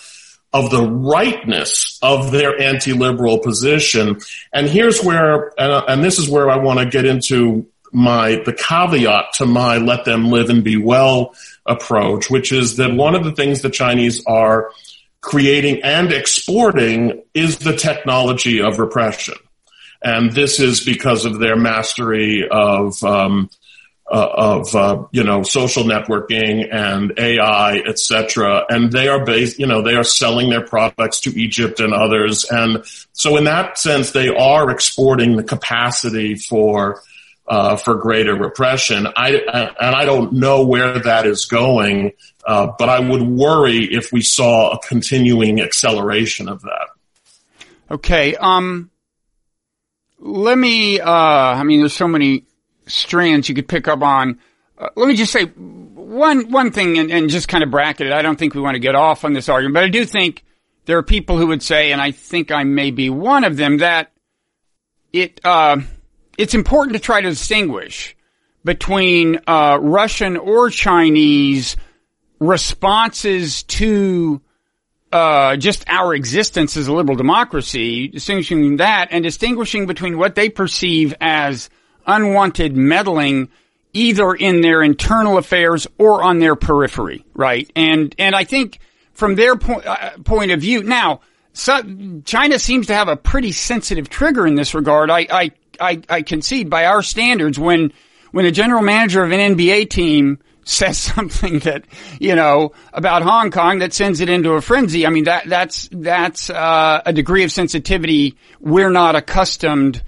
[0.52, 4.20] of the rightness of their anti-liberal position.
[4.52, 8.52] And here's where, and, and this is where I want to get into my, the
[8.52, 11.34] caveat to my let them live and be well
[11.66, 14.70] approach, which is that one of the things the Chinese are
[15.24, 19.34] creating and exporting is the technology of repression.
[20.02, 23.48] And this is because of their mastery of, um,
[24.06, 28.66] uh, of uh, you know social networking and AI, etc.
[28.68, 32.44] And they are based, you know, they are selling their products to Egypt and others,
[32.44, 37.02] and so in that sense, they are exporting the capacity for
[37.46, 39.06] uh, for greater repression.
[39.16, 39.30] I
[39.80, 42.12] and I don't know where that is going,
[42.46, 46.88] uh, but I would worry if we saw a continuing acceleration of that.
[47.90, 48.34] Okay.
[48.36, 48.90] Um.
[50.18, 51.00] Let me.
[51.00, 51.10] Uh.
[51.10, 52.44] I mean, there's so many
[52.86, 54.38] strands you could pick up on.
[54.78, 58.12] Uh, let me just say one one thing and, and just kind of bracket it.
[58.12, 60.44] I don't think we want to get off on this argument, but I do think
[60.86, 63.78] there are people who would say, and I think I may be one of them,
[63.78, 64.12] that
[65.12, 65.78] it uh,
[66.38, 68.16] it's important to try to distinguish
[68.64, 71.76] between uh, Russian or Chinese
[72.40, 74.40] responses to
[75.12, 80.48] uh, just our existence as a liberal democracy, distinguishing that and distinguishing between what they
[80.48, 81.70] perceive as
[82.06, 83.48] unwanted meddling
[83.92, 87.70] either in their internal affairs or on their periphery, right?
[87.76, 88.80] And and I think
[89.12, 91.20] from their point uh, point of view, now
[91.52, 91.80] so
[92.24, 95.10] China seems to have a pretty sensitive trigger in this regard.
[95.10, 95.52] I, I
[95.84, 97.92] I I concede by our standards when
[98.32, 101.84] when a general manager of an NBA team says something that
[102.18, 105.06] you know about Hong Kong that sends it into a frenzy.
[105.06, 110.02] I mean that that's that's uh, a degree of sensitivity we're not accustomed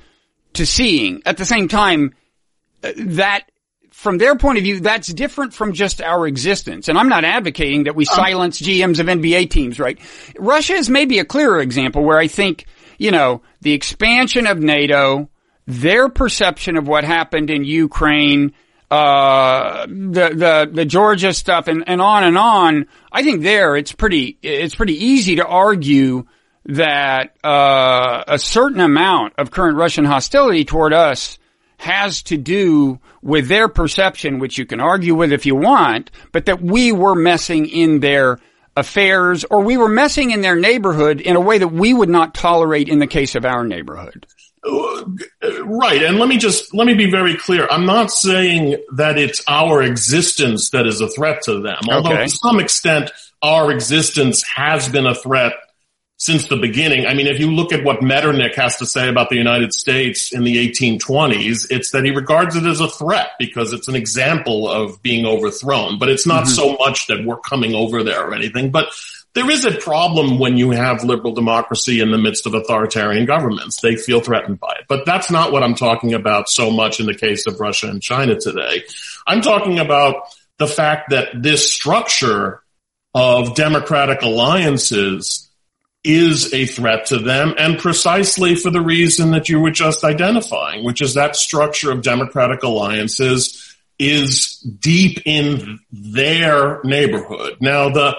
[0.54, 1.22] to seeing.
[1.26, 2.14] At the same time,
[2.82, 3.50] uh, that
[3.96, 6.88] from their point of view, that's different from just our existence.
[6.88, 9.98] And I'm not advocating that we um, silence GMs of NBA teams, right?
[10.38, 12.66] Russia is maybe a clearer example where I think,
[12.98, 15.30] you know, the expansion of NATO,
[15.66, 18.52] their perception of what happened in Ukraine,
[18.90, 22.86] uh, the, the, the Georgia stuff and, and on and on.
[23.10, 26.26] I think there it's pretty, it's pretty easy to argue
[26.66, 31.38] that uh, a certain amount of current Russian hostility toward us
[31.78, 36.46] has to do with their perception, which you can argue with if you want, but
[36.46, 38.38] that we were messing in their
[38.76, 42.34] affairs or we were messing in their neighborhood in a way that we would not
[42.34, 44.26] tolerate in the case of our neighborhood.
[44.66, 45.04] Uh,
[45.64, 46.02] right.
[46.02, 47.66] And let me just, let me be very clear.
[47.70, 52.24] I'm not saying that it's our existence that is a threat to them, although Okay.
[52.24, 53.10] to some extent
[53.42, 55.52] our existence has been a threat
[56.18, 57.06] since the beginning.
[57.06, 60.32] I mean, if you look at what Metternich has to say about the United States
[60.32, 64.68] in the 1820s, it's that he regards it as a threat because it's an example
[64.68, 65.98] of being overthrown.
[65.98, 66.54] But it's not mm-hmm.
[66.54, 68.70] so much that we're coming over there or anything.
[68.70, 68.88] But
[69.36, 73.82] there is a problem when you have liberal democracy in the midst of authoritarian governments.
[73.82, 74.86] They feel threatened by it.
[74.88, 78.02] But that's not what I'm talking about so much in the case of Russia and
[78.02, 78.84] China today.
[79.26, 80.22] I'm talking about
[80.56, 82.62] the fact that this structure
[83.14, 85.50] of democratic alliances
[86.02, 90.82] is a threat to them and precisely for the reason that you were just identifying,
[90.82, 97.58] which is that structure of democratic alliances is deep in their neighborhood.
[97.60, 98.16] Now the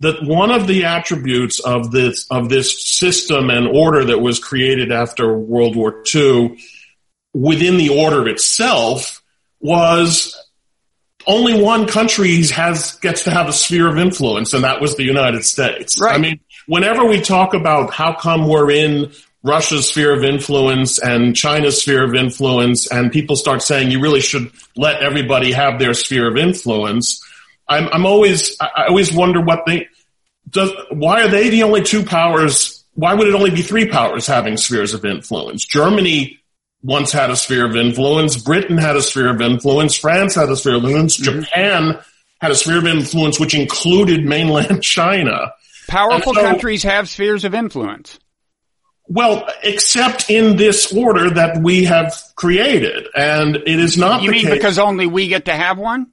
[0.00, 4.92] that one of the attributes of this of this system and order that was created
[4.92, 6.58] after World War II
[7.34, 9.22] within the order itself
[9.60, 10.36] was
[11.26, 15.04] only one country has gets to have a sphere of influence, and that was the
[15.04, 16.00] United States.
[16.00, 16.14] Right.
[16.14, 21.36] I mean, whenever we talk about how come we're in Russia's sphere of influence and
[21.36, 25.94] China's sphere of influence, and people start saying you really should let everybody have their
[25.94, 27.22] sphere of influence,
[27.68, 29.88] I'm, I'm always I always wonder what they
[30.48, 30.70] does.
[30.90, 32.84] Why are they the only two powers?
[32.94, 35.64] Why would it only be three powers having spheres of influence?
[35.64, 36.40] Germany
[36.82, 38.36] once had a sphere of influence.
[38.36, 39.96] Britain had a sphere of influence.
[39.96, 41.16] France had a sphere of influence.
[41.18, 41.40] Mm-hmm.
[41.40, 41.98] Japan
[42.40, 45.52] had a sphere of influence, which included mainland China.
[45.88, 48.18] Powerful so- countries have spheres of influence.
[49.10, 54.44] Well, except in this order that we have created, and it is not You mean
[54.44, 56.08] case because only we get to have one?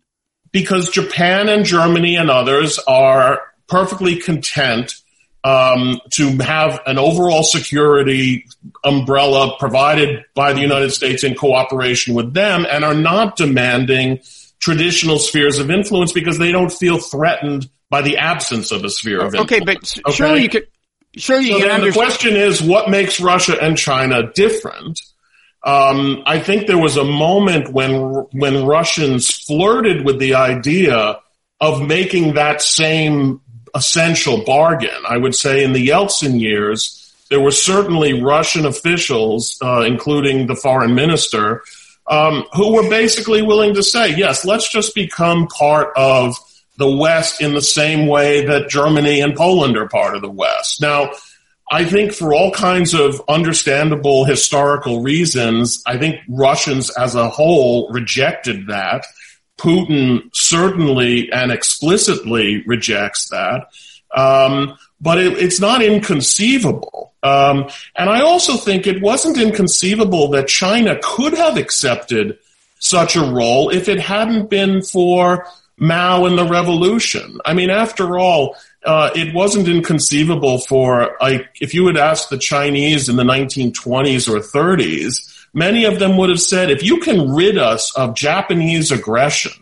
[0.56, 4.94] Because Japan and Germany and others are perfectly content
[5.44, 8.46] um, to have an overall security
[8.82, 14.22] umbrella provided by the United States in cooperation with them, and are not demanding
[14.60, 19.20] traditional spheres of influence because they don't feel threatened by the absence of a sphere
[19.20, 19.52] of influence.
[19.52, 20.16] Okay, but Okay?
[20.16, 20.68] surely you could,
[21.18, 25.02] surely you So can then the question is, what makes Russia and China different?
[25.66, 27.92] Um, I think there was a moment when
[28.32, 31.20] when Russians flirted with the idea
[31.60, 33.42] of making that same
[33.74, 35.04] essential bargain.
[35.08, 40.56] I would say in the Yeltsin years, there were certainly Russian officials, uh, including the
[40.56, 41.64] foreign minister,
[42.08, 46.36] um, who were basically willing to say, yes, let's just become part of
[46.78, 50.82] the West in the same way that Germany and Poland are part of the West.
[50.82, 51.12] Now,
[51.72, 57.90] I think for all kinds of understandable historical reasons, I think Russians as a whole
[57.92, 59.06] rejected that.
[59.58, 63.68] Putin certainly and explicitly rejects that.
[64.16, 67.14] Um, but it, it's not inconceivable.
[67.24, 72.38] Um, and I also think it wasn't inconceivable that China could have accepted
[72.80, 75.48] such a role if it hadn't been for
[75.78, 77.40] Mao and the revolution.
[77.46, 82.38] I mean, after all, uh, it wasn't inconceivable for like if you had asked the
[82.38, 87.32] Chinese in the 1920s or 30s, many of them would have said, if you can
[87.34, 89.54] rid us of Japanese aggression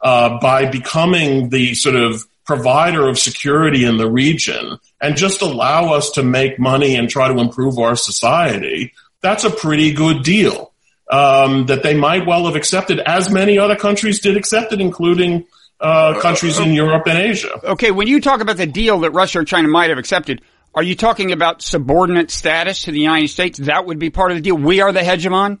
[0.00, 5.92] uh, by becoming the sort of provider of security in the region and just allow
[5.92, 10.72] us to make money and try to improve our society, that's a pretty good deal.
[11.08, 15.46] Um, that they might well have accepted, as many other countries did accept it, including
[15.80, 17.50] uh, countries in Europe and Asia.
[17.64, 20.42] Okay, when you talk about the deal that Russia or China might have accepted,
[20.74, 23.58] are you talking about subordinate status to the United States?
[23.58, 24.56] That would be part of the deal.
[24.56, 25.60] We are the hegemon.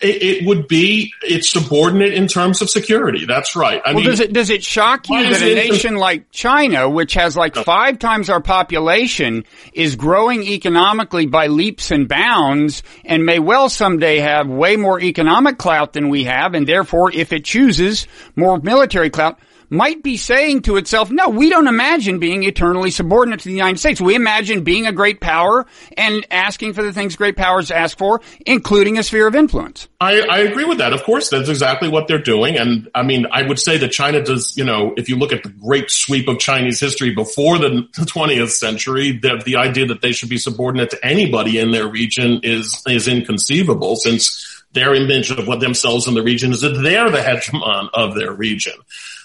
[0.00, 3.26] It, it would be it's subordinate in terms of security.
[3.26, 3.80] That's right.
[3.84, 7.14] I Well, mean, does it does it shock you that a nation like China, which
[7.14, 13.38] has like five times our population, is growing economically by leaps and bounds, and may
[13.38, 18.06] well someday have way more economic clout than we have, and therefore, if it chooses,
[18.36, 19.38] more military clout?
[19.72, 23.78] Might be saying to itself, no, we don't imagine being eternally subordinate to the United
[23.78, 24.02] States.
[24.02, 25.64] We imagine being a great power
[25.96, 29.88] and asking for the things great powers ask for, including a sphere of influence.
[29.98, 30.92] I, I agree with that.
[30.92, 32.58] Of course, that's exactly what they're doing.
[32.58, 35.42] And I mean, I would say that China does, you know, if you look at
[35.42, 40.12] the great sweep of Chinese history before the 20th century, the, the idea that they
[40.12, 45.46] should be subordinate to anybody in their region is, is inconceivable since their image of
[45.46, 48.74] what themselves in the region is that they're the hegemon of their region.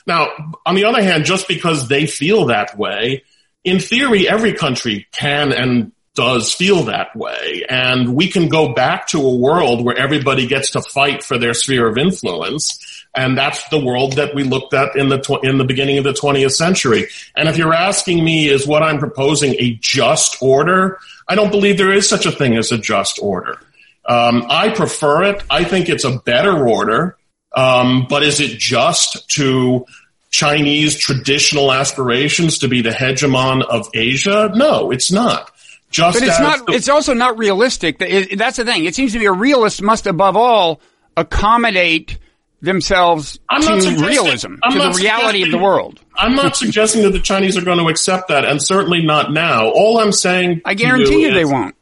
[0.08, 0.30] Now,
[0.66, 3.24] on the other hand, just because they feel that way,
[3.64, 7.64] in theory, every country can and does feel that way.
[7.70, 11.54] And we can go back to a world where everybody gets to fight for their
[11.54, 13.06] sphere of influence.
[13.14, 16.06] And that's the world that we looked at in the, tw- in the beginning of
[16.06, 17.08] the 20th century.
[17.36, 21.00] And if you're asking me, is what I'm proposing a just order?
[21.28, 23.60] I don't believe there is such a thing as a just order.
[24.06, 25.44] Um, I prefer it.
[25.52, 27.18] I think it's a better order.
[27.56, 29.86] Um, but is it just to
[30.30, 34.52] Chinese traditional aspirations to be the hegemon of Asia?
[34.54, 35.52] No, it's not.
[35.90, 36.66] Just but it's not.
[36.66, 38.00] The, it's also not realistic.
[38.00, 38.86] That's the thing.
[38.86, 40.82] It seems to be a realist must, above all,
[41.16, 42.20] accommodate
[42.62, 46.02] themselves I'm to realism, I'm to the reality of the world.
[46.16, 49.70] I'm not suggesting that the Chinese are going to accept that, and certainly not now.
[49.70, 51.76] All I'm saying, I guarantee you, is, they won't.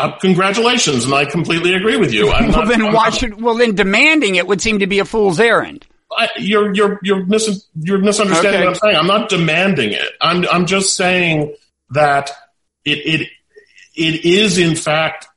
[0.00, 2.26] Uh, congratulations, and I completely agree with you.
[2.28, 3.40] well, not, then why should?
[3.40, 5.86] Well, then demanding it would seem to be a fool's errand.
[6.10, 8.66] I, you're you're you're, mis- you're misunderstanding okay.
[8.66, 8.96] what I'm saying.
[8.96, 10.08] I'm not demanding it.
[10.20, 11.54] I'm I'm just saying
[11.90, 12.30] that
[12.84, 13.28] it it
[13.94, 15.28] it is in fact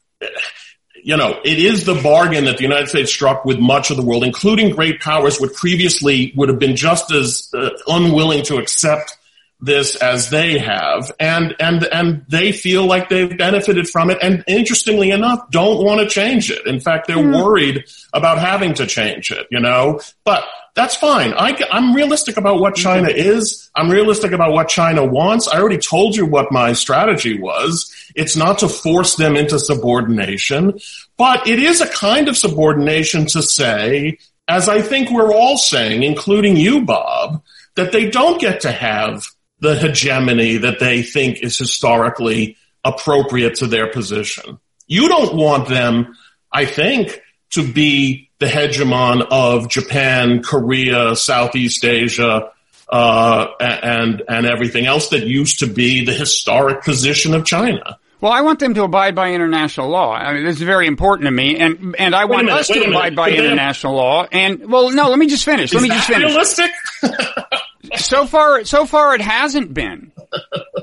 [1.03, 4.03] you know, it is the bargain that the United States struck with much of the
[4.03, 9.17] world, including great powers, which previously would have been just as uh, unwilling to accept
[9.63, 14.43] this as they have, and and and they feel like they've benefited from it, and
[14.47, 16.65] interestingly enough, don't want to change it.
[16.67, 17.43] In fact, they're mm.
[17.43, 19.47] worried about having to change it.
[19.49, 20.43] You know, but
[20.75, 21.33] that's fine.
[21.33, 23.69] I, am realistic about what China is.
[23.75, 25.47] I'm realistic about what China wants.
[25.47, 27.93] I already told you what my strategy was.
[28.15, 30.79] It's not to force them into subordination,
[31.15, 36.01] but it is a kind of subordination to say, as I think we're all saying,
[36.01, 37.43] including you, Bob,
[37.75, 39.25] that they don't get to have
[39.63, 44.59] the hegemony that they think is historically appropriate to their position.
[44.87, 46.17] You don't want them,
[46.51, 52.51] I think, to be the hegemon of Japan, Korea, Southeast Asia,
[52.89, 57.97] uh, and and everything else that used to be the historic position of China.
[58.19, 60.13] Well, I want them to abide by international law.
[60.13, 62.83] I mean, this is very important to me, and and I want minute, us to
[62.83, 64.27] abide by international law.
[64.29, 65.71] And well, no, let me just finish.
[65.71, 66.31] Is let me just finish.
[66.31, 66.71] Realistic.
[67.97, 70.11] so far, so far, it hasn't been.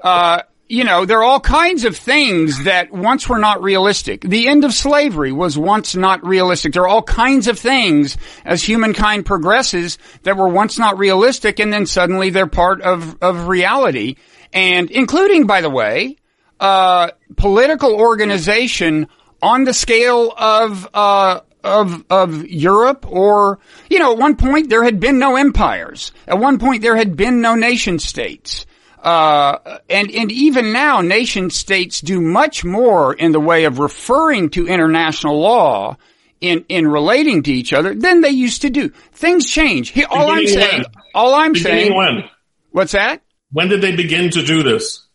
[0.02, 4.20] Uh, you know, there are all kinds of things that once were not realistic.
[4.20, 6.72] The end of slavery was once not realistic.
[6.72, 11.72] There are all kinds of things as humankind progresses that were once not realistic and
[11.72, 14.14] then suddenly they're part of, of reality.
[14.52, 16.18] And including, by the way,
[16.60, 19.08] uh, political organization
[19.42, 23.58] on the scale of, uh, of of Europe or
[23.88, 27.16] you know at one point there had been no empires at one point there had
[27.16, 28.66] been no nation states
[29.02, 34.50] uh, and and even now, nation states do much more in the way of referring
[34.50, 35.96] to international law
[36.40, 38.90] in in relating to each other than they used to do.
[39.12, 39.90] Things change.
[39.90, 41.04] He, all I'm saying, when?
[41.14, 42.24] all I'm Beginning saying, when?
[42.72, 43.22] What's that?
[43.52, 45.06] When did they begin to do this?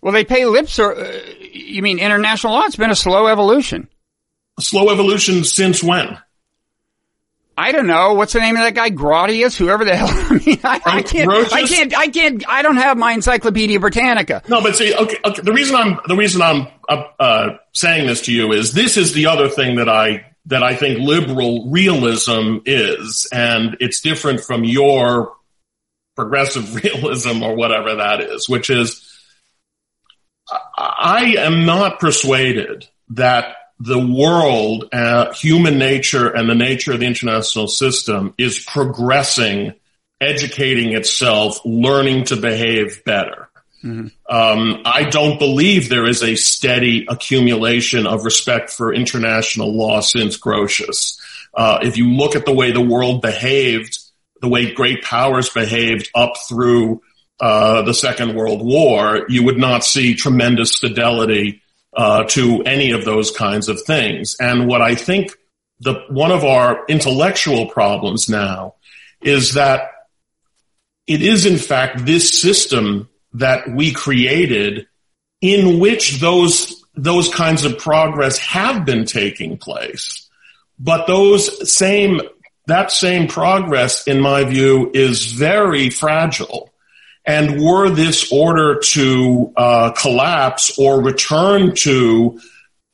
[0.00, 0.78] Well, they pay lips.
[0.80, 1.20] Or uh,
[1.52, 2.64] you mean international law?
[2.64, 3.88] It's been a slow evolution.
[4.58, 6.18] Slow evolution since when?
[7.60, 8.14] I don't know.
[8.14, 8.90] What's the name of that guy?
[8.90, 9.54] Grotius?
[9.54, 10.08] Whoever the hell.
[10.10, 14.42] I mean, I, I can't, I can't, I can't, I don't have my Encyclopedia Britannica.
[14.48, 18.22] No, but see, okay, okay the reason I'm, the reason I'm, uh, uh, saying this
[18.22, 22.60] to you is this is the other thing that I, that I think liberal realism
[22.64, 25.34] is, and it's different from your
[26.16, 29.06] progressive realism or whatever that is, which is,
[30.76, 37.06] I am not persuaded that the world, uh, human nature, and the nature of the
[37.06, 39.72] international system is progressing,
[40.20, 43.48] educating itself, learning to behave better.
[43.82, 44.08] Mm-hmm.
[44.28, 50.38] Um, I don't believe there is a steady accumulation of respect for international law since
[50.38, 51.18] Grotius.
[51.54, 53.98] Uh, if you look at the way the world behaved,
[54.42, 57.00] the way great powers behaved up through
[57.40, 61.62] uh, the Second World War, you would not see tremendous fidelity
[61.96, 64.36] uh, to any of those kinds of things.
[64.40, 65.36] And what I think
[65.80, 68.74] the one of our intellectual problems now
[69.22, 69.90] is that
[71.06, 74.86] it is in fact this system that we created
[75.40, 80.28] in which those those kinds of progress have been taking place.
[80.78, 82.20] But those same
[82.66, 86.72] that same progress, in my view, is very fragile.
[87.26, 92.40] And were this order to uh, collapse or return to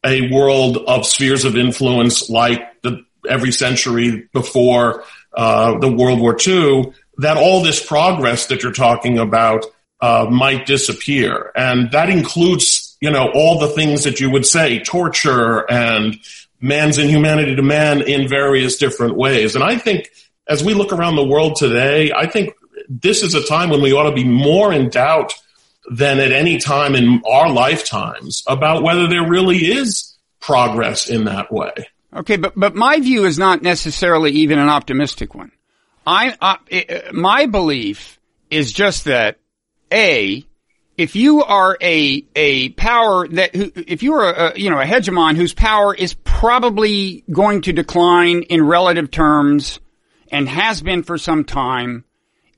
[0.04, 5.04] a world of spheres of influence like the, every century before
[5.36, 9.64] uh, the World War II, that all this progress that you're talking about
[10.00, 14.80] uh, might disappear, and that includes, you know, all the things that you would say,
[14.80, 16.18] torture and
[16.60, 19.54] man's inhumanity to man in various different ways.
[19.54, 20.10] And I think
[20.48, 22.52] as we look around the world today, I think
[22.88, 25.34] this is a time when we ought to be more in doubt
[25.90, 31.52] than at any time in our lifetimes about whether there really is progress in that
[31.52, 31.72] way.
[32.14, 35.52] Okay, but but my view is not necessarily even an optimistic one.
[36.06, 38.18] I uh, my belief
[38.50, 39.38] is just that
[39.92, 40.44] a
[40.96, 45.36] if you are a a power that if you are a, you know a hegemon
[45.36, 49.80] whose power is probably going to decline in relative terms
[50.30, 52.04] and has been for some time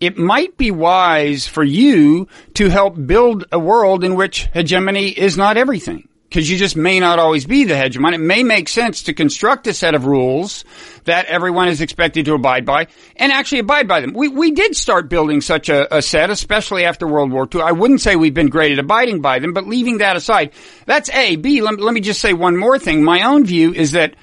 [0.01, 5.36] it might be wise for you to help build a world in which hegemony is
[5.36, 6.09] not everything.
[6.28, 8.12] Because you just may not always be the hegemon.
[8.12, 10.66] It may make sense to construct a set of rules
[11.05, 14.12] that everyone is expected to abide by and actually abide by them.
[14.12, 17.62] We, we did start building such a, a set, especially after World War II.
[17.62, 20.53] I wouldn't say we've been great at abiding by them, but leaving that aside,
[20.84, 21.36] that's A.
[21.36, 23.03] B, let, let me just say one more thing.
[23.03, 24.14] My own view is that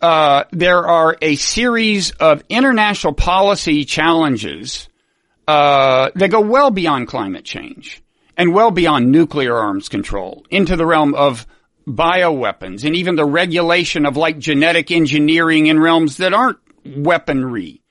[0.00, 4.88] uh, there are a series of international policy challenges
[5.50, 8.02] uh, they go well beyond climate change
[8.36, 11.44] and well beyond nuclear arms control into the realm of
[11.88, 17.82] bioweapons and even the regulation of like genetic engineering in realms that aren't weaponry,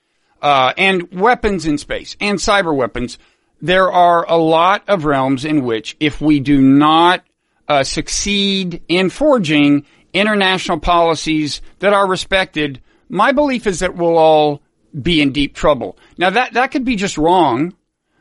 [0.41, 3.17] uh, and weapons in space and cyber weapons.
[3.61, 7.25] There are a lot of realms in which if we do not
[7.67, 14.61] uh, succeed in forging international policies that are respected, my belief is that we'll all
[14.99, 15.97] be in deep trouble.
[16.17, 17.73] Now that, that could be just wrong,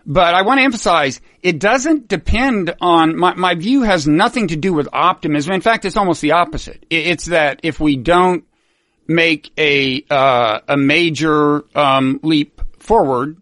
[0.07, 4.57] but I want to emphasize it doesn't depend on my, my view has nothing to
[4.57, 5.53] do with optimism.
[5.53, 6.85] In fact, it's almost the opposite.
[6.89, 8.45] It's that if we don't
[9.07, 13.41] make a, uh, a major, um, leap forward,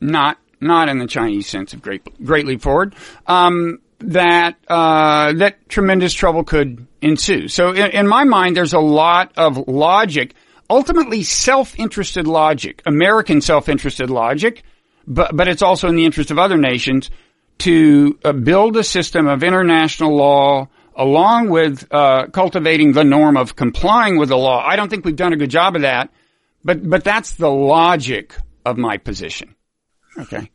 [0.00, 2.94] not, not in the Chinese sense of great, great leap forward,
[3.26, 7.48] um, that, uh, that tremendous trouble could ensue.
[7.48, 10.34] So in, in my mind, there's a lot of logic
[10.70, 14.62] ultimately self-interested logic, American self-interested logic,
[15.06, 17.10] but, but it's also in the interest of other nations
[17.58, 23.56] to uh, build a system of international law along with uh, cultivating the norm of
[23.56, 24.64] complying with the law.
[24.64, 26.10] I don't think we've done a good job of that,
[26.64, 29.54] but but that's the logic of my position.
[30.18, 30.50] Okay.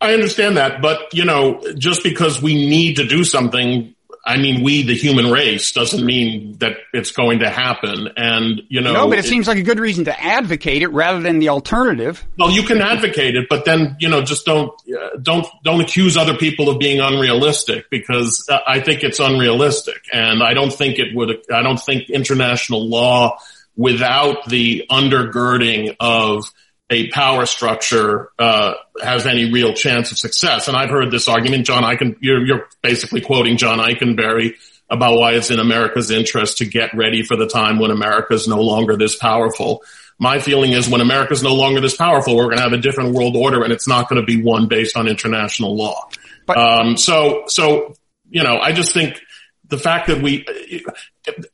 [0.00, 3.94] I understand that, but you know, just because we need to do something
[4.28, 8.10] I mean, we, the human race, doesn't mean that it's going to happen.
[8.14, 8.92] And, you know.
[8.92, 11.48] No, but it, it, seems like a good reason to advocate it rather than the
[11.48, 12.22] alternative.
[12.38, 16.18] Well, you can advocate it, but then, you know, just don't, uh, don't, don't accuse
[16.18, 20.02] other people of being unrealistic because uh, I think it's unrealistic.
[20.12, 23.38] And I don't think it would, I don't think international law
[23.76, 26.44] without the undergirding of
[26.90, 30.68] a power structure uh, has any real chance of success.
[30.68, 34.54] And I've heard this argument, John Eichen, you're, you're basically quoting John Ikenberry
[34.90, 38.48] about why it's in America's interest to get ready for the time when America is
[38.48, 39.82] no longer this powerful.
[40.18, 42.78] My feeling is when America is no longer this powerful, we're going to have a
[42.78, 46.08] different world order, and it's not going to be one based on international law.
[46.46, 47.94] But, um, so, so
[48.30, 49.20] you know, I just think
[49.68, 50.46] the fact that we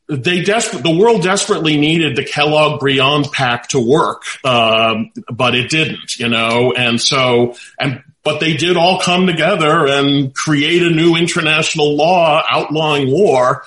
[0.08, 5.70] they des- the world desperately needed the Kellogg Briand Pact to work, um, but it
[5.70, 10.90] didn't, you know, and so and but they did all come together and create a
[10.90, 13.64] new international law outlawing war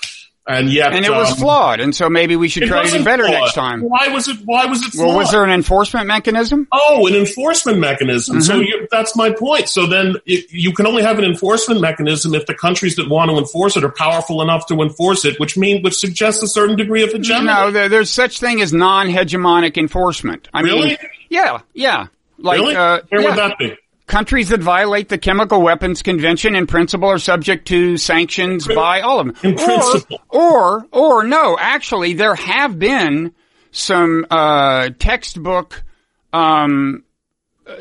[0.48, 3.04] and yet, and it was um, flawed, and so maybe we should try to do
[3.04, 3.42] better flawed.
[3.42, 3.82] next time.
[3.82, 4.38] Why was it?
[4.46, 4.94] Why was it?
[4.94, 5.08] Flawed?
[5.08, 6.68] Well, was there an enforcement mechanism?
[6.72, 8.38] Oh, an enforcement mechanism.
[8.38, 8.44] Mm-hmm.
[8.44, 9.70] So you, that's my point.
[9.70, 13.30] So then it, you can only have an enforcement mechanism if the countries that want
[13.30, 16.76] to enforce it are powerful enough to enforce it, which means which suggests a certain
[16.76, 17.46] degree of hegemony.
[17.46, 20.48] No, there, there's such thing as non-hegemonic enforcement.
[20.54, 20.90] I really?
[20.90, 20.98] Mean,
[21.30, 22.08] yeah, yeah.
[22.38, 22.76] Like, really?
[22.76, 23.30] Uh, Where yeah.
[23.30, 23.76] would that be?
[24.08, 29.20] Countries that violate the Chemical Weapons Convention in principle are subject to sanctions by all
[29.20, 29.36] of them.
[29.44, 30.22] In principle.
[30.30, 33.34] Or, or, or no, actually, there have been
[33.72, 35.84] some, uh, textbook,
[36.32, 37.04] um,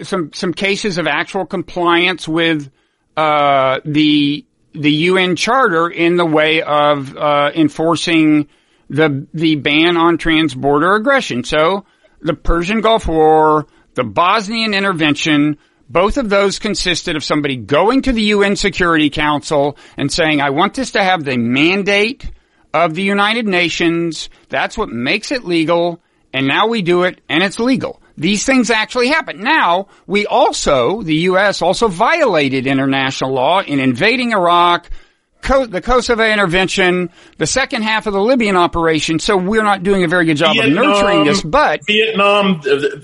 [0.02, 2.72] some, some cases of actual compliance with,
[3.16, 8.48] uh, the, the UN Charter in the way of, uh, enforcing
[8.90, 11.44] the, the ban on transborder aggression.
[11.44, 11.84] So,
[12.20, 15.58] the Persian Gulf War, the Bosnian intervention,
[15.88, 20.50] both of those consisted of somebody going to the UN Security Council and saying, I
[20.50, 22.30] want this to have the mandate
[22.74, 24.28] of the United Nations.
[24.48, 26.02] That's what makes it legal.
[26.32, 28.02] And now we do it and it's legal.
[28.18, 29.42] These things actually happen.
[29.42, 31.60] Now, we also, the U.S.
[31.60, 34.88] also violated international law in invading Iraq,
[35.46, 39.18] the Kosovo intervention, the second half of the Libyan operation.
[39.18, 41.42] So we're not doing a very good job Vietnam, of nurturing this.
[41.42, 42.60] But Vietnam,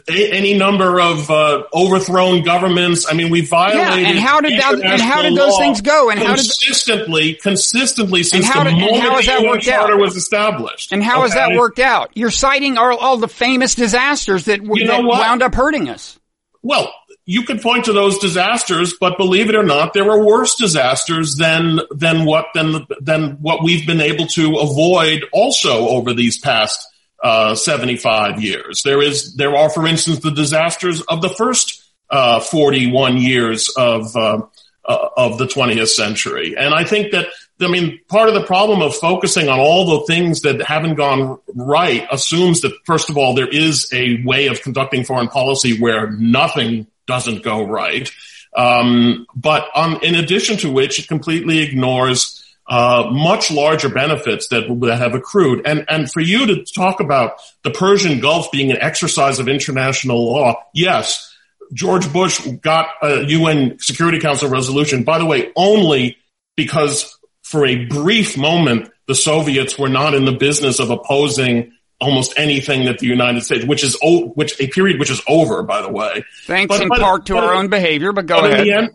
[0.08, 3.06] any number of uh, overthrown governments.
[3.08, 4.02] I mean, we violated.
[4.02, 6.10] Yeah, and how did that, and how did those things go?
[6.10, 10.00] And how consistently, did, consistently since the did, moment how has the UN Charter out?
[10.00, 10.92] was established.
[10.92, 11.22] And how okay.
[11.22, 12.10] has that worked out?
[12.14, 16.18] You're citing all, all the famous disasters that, you that wound up hurting us.
[16.62, 16.92] Well,
[17.24, 21.36] you could point to those disasters, but believe it or not, there were worse disasters
[21.36, 26.88] than than what than than what we've been able to avoid also over these past
[27.22, 28.82] uh, 75 years.
[28.82, 34.16] There is there are, for instance, the disasters of the first uh, 41 years of
[34.16, 34.42] uh,
[34.84, 37.28] uh of the 20th century, and I think that
[37.60, 41.38] I mean, part of the problem of focusing on all the things that haven't gone
[41.54, 46.10] right assumes that, first of all, there is a way of conducting foreign policy where
[46.10, 48.10] nothing doesn't go right.
[48.56, 54.64] Um, but um, in addition to which, it completely ignores uh, much larger benefits that,
[54.80, 55.66] that have accrued.
[55.66, 57.32] And and for you to talk about
[57.64, 61.36] the Persian Gulf being an exercise of international law, yes,
[61.74, 65.04] George Bush got a UN Security Council resolution.
[65.04, 66.16] By the way, only
[66.56, 71.72] because for a brief moment the Soviets were not in the business of opposing
[72.02, 75.62] almost anything that the United States, which is old, which a period which is over,
[75.62, 76.24] by the way.
[76.44, 78.66] Thanks but, in but, part to but, our own behavior, but go ahead.
[78.66, 78.90] End,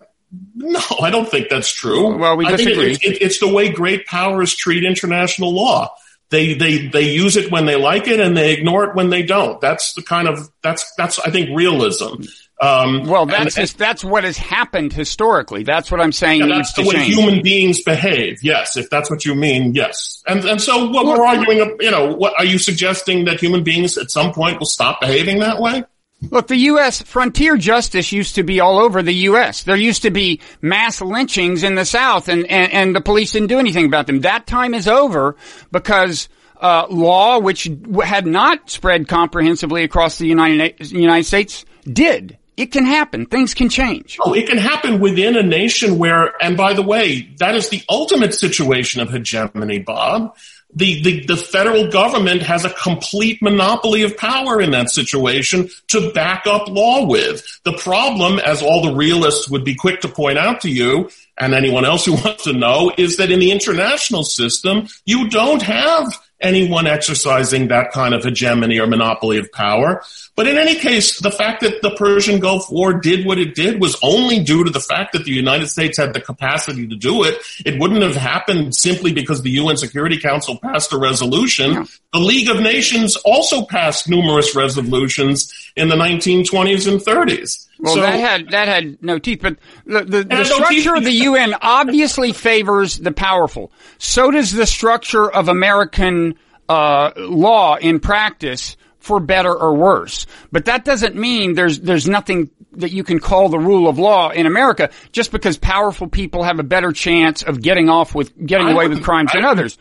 [0.55, 2.17] no, I don't think that's true.
[2.17, 2.91] Well, we disagree.
[2.93, 5.95] It, it, it's the way great powers treat international law.
[6.29, 9.23] They they they use it when they like it, and they ignore it when they
[9.23, 9.61] don't.
[9.61, 12.23] That's the kind of that's that's I think realism.
[12.59, 15.61] Um, well, that's and, just, that's what has happened historically.
[15.61, 16.93] That's what I'm saying yeah, needs to change.
[16.93, 18.39] That's the way human beings behave.
[18.41, 20.23] Yes, if that's what you mean, yes.
[20.25, 23.63] And and so what well, we're arguing, you know, what are you suggesting that human
[23.63, 25.83] beings at some point will stop behaving that way?
[26.31, 27.03] Look, the U.S.
[27.03, 29.61] frontier justice used to be all over the U.S.
[29.61, 33.49] There used to be mass lynchings in the South, and and, and the police didn't
[33.49, 34.21] do anything about them.
[34.21, 35.35] That time is over
[35.71, 36.27] because.
[36.59, 37.69] Uh, law, which
[38.03, 42.39] had not spread comprehensively across the United, United States, did.
[42.57, 43.27] It can happen.
[43.27, 44.17] Things can change.
[44.19, 47.83] Oh, it can happen within a nation where, and by the way, that is the
[47.87, 50.35] ultimate situation of hegemony, Bob.
[50.73, 56.11] The, the, the federal government has a complete monopoly of power in that situation to
[56.11, 57.45] back up law with.
[57.63, 61.53] The problem, as all the realists would be quick to point out to you, and
[61.53, 66.07] anyone else who wants to know, is that in the international system, you don't have
[66.39, 70.03] anyone exercising that kind of hegemony or monopoly of power.
[70.35, 73.81] But in any case, the fact that the Persian Gulf War did what it did
[73.81, 77.23] was only due to the fact that the United States had the capacity to do
[77.23, 77.39] it.
[77.65, 81.73] It wouldn't have happened simply because the UN Security Council passed a resolution.
[81.73, 81.85] Yeah.
[82.13, 87.67] The League of Nations also passed numerous resolutions in the 1920s and 30s.
[87.79, 91.03] Well, so, that had that had no teeth, but the the, the structure no of
[91.03, 93.71] the UN obviously favors the powerful.
[93.99, 96.35] So does the structure of American
[96.67, 98.75] uh, law in practice,
[99.07, 100.25] for better or worse.
[100.51, 104.29] But that doesn't mean there's there's nothing that you can call the rule of law
[104.29, 108.69] in America just because powerful people have a better chance of getting off with getting
[108.69, 109.77] away with crimes than others.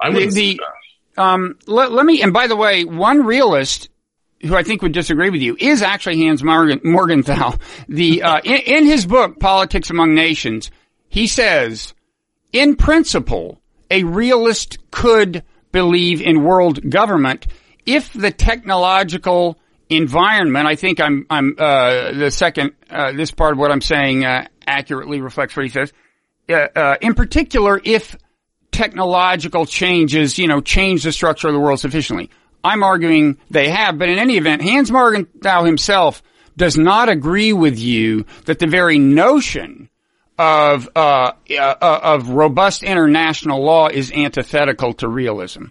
[0.00, 0.60] I the, the
[1.16, 2.22] um, let, let me.
[2.22, 3.88] And by the way, one realist
[4.44, 7.56] who I think would disagree with you, is actually Hans Morgan, Morgenthau.
[7.88, 10.70] The uh, in, in his book Politics Among Nations,
[11.08, 11.94] he says,
[12.52, 15.42] in principle, a realist could
[15.72, 17.46] believe in world government
[17.86, 23.58] if the technological environment, I think I'm, I'm, uh, the second, uh, this part of
[23.58, 25.92] what I'm saying, uh, accurately reflects what he says.
[26.48, 28.16] Uh, uh, in particular, if
[28.70, 32.30] technological changes, you know, change the structure of the world sufficiently.
[32.64, 36.22] I'm arguing they have, but in any event, Hans Morgenthau himself
[36.56, 39.90] does not agree with you that the very notion
[40.38, 45.66] of uh, uh, of robust international law is antithetical to realism.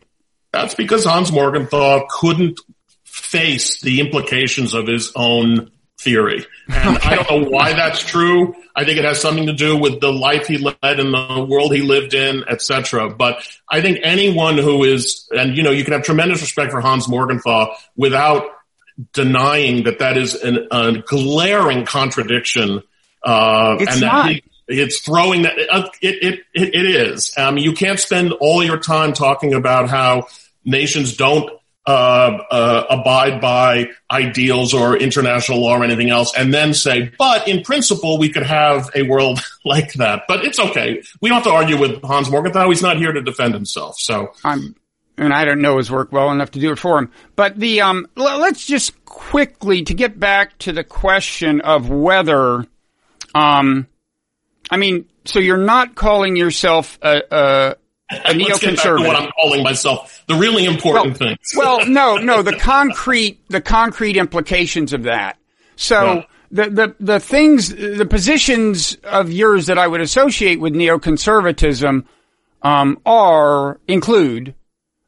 [0.51, 2.59] That's because Hans Morgenthau couldn't
[3.03, 5.71] face the implications of his own
[6.03, 6.45] theory.
[6.67, 7.09] And okay.
[7.09, 8.55] I don't know why that's true.
[8.75, 11.73] I think it has something to do with the life he led and the world
[11.73, 13.09] he lived in, etc.
[13.09, 16.81] But I think anyone who is, and you know, you can have tremendous respect for
[16.81, 18.43] Hans Morgenthau without
[19.13, 22.83] denying that that is an, a glaring contradiction.
[23.23, 24.29] Uh, it's and not.
[24.29, 27.37] He, it's throwing that uh, it, it, it, it is.
[27.37, 30.27] Um, you can't spend all your time talking about how
[30.63, 31.49] nations don't
[31.85, 37.47] uh, uh, abide by ideals or international law or anything else, and then say, but
[37.47, 40.23] in principle, we could have a world like that.
[40.27, 41.03] But it's okay.
[41.21, 42.69] We don't have to argue with Hans Morgenthau.
[42.69, 43.99] He's not here to defend himself.
[43.99, 44.75] So I'm,
[45.17, 47.11] and I don't know his work well enough to do it for him.
[47.35, 52.65] But the um, l- let's just quickly to get back to the question of whether,
[53.35, 53.87] um,
[54.71, 57.75] I mean, so you're not calling yourself a, a
[58.11, 59.07] a neoconservative.
[59.07, 60.23] what I'm calling myself.
[60.27, 61.53] The really important well, things.
[61.55, 65.37] well, no, no, the concrete, the concrete implications of that.
[65.75, 66.25] So yeah.
[66.51, 72.05] the, the, the things, the positions of yours that I would associate with neoconservatism,
[72.61, 74.55] um, are, include,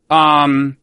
[0.10, 0.78] um,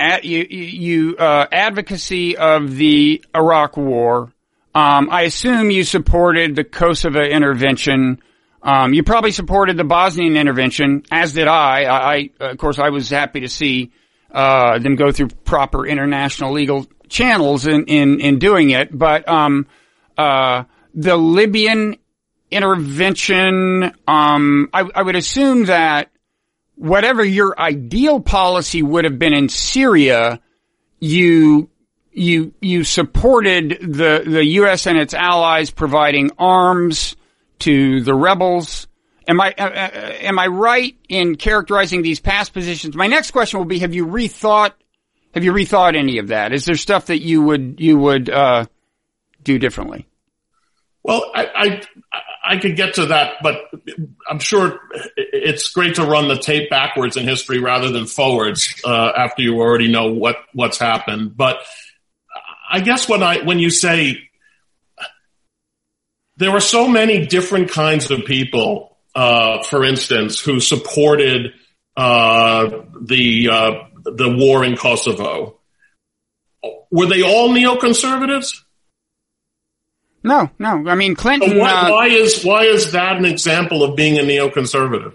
[0.00, 4.32] at, you, you, uh, advocacy of the Iraq war,
[4.74, 8.22] Um, I assume you supported the Kosovo intervention.
[8.68, 11.84] Um, you probably supported the Bosnian intervention, as did I.
[11.84, 13.92] I, I of course, I was happy to see
[14.30, 18.90] uh, them go through proper international legal channels in in, in doing it.
[18.96, 19.68] But um,
[20.18, 21.96] uh, the Libyan
[22.50, 26.10] intervention, um, I, I would assume that
[26.74, 30.42] whatever your ideal policy would have been in Syria,
[31.00, 31.70] you
[32.12, 34.86] you you supported the the U.S.
[34.86, 37.16] and its allies providing arms
[37.60, 38.86] to the rebels.
[39.26, 39.90] Am I uh, uh,
[40.20, 42.96] am I right in characterizing these past positions?
[42.96, 44.72] My next question will be: Have you rethought?
[45.34, 46.52] Have you rethought any of that?
[46.52, 48.64] Is there stuff that you would you would uh,
[49.42, 50.06] do differently?
[51.02, 51.82] Well, I, I
[52.44, 53.70] I could get to that, but
[54.28, 54.80] I'm sure
[55.16, 59.60] it's great to run the tape backwards in history rather than forwards uh, after you
[59.60, 61.36] already know what what's happened.
[61.36, 61.58] But
[62.70, 64.27] I guess when I when you say
[66.38, 71.52] there were so many different kinds of people, uh, for instance, who supported
[71.96, 72.70] uh,
[73.00, 73.70] the uh,
[74.04, 75.58] the war in Kosovo.
[76.90, 78.62] Were they all neoconservatives?
[80.22, 80.88] No, no.
[80.88, 81.50] I mean, Clinton.
[81.50, 85.14] So why, uh, why, is why is that an example of being a neoconservative?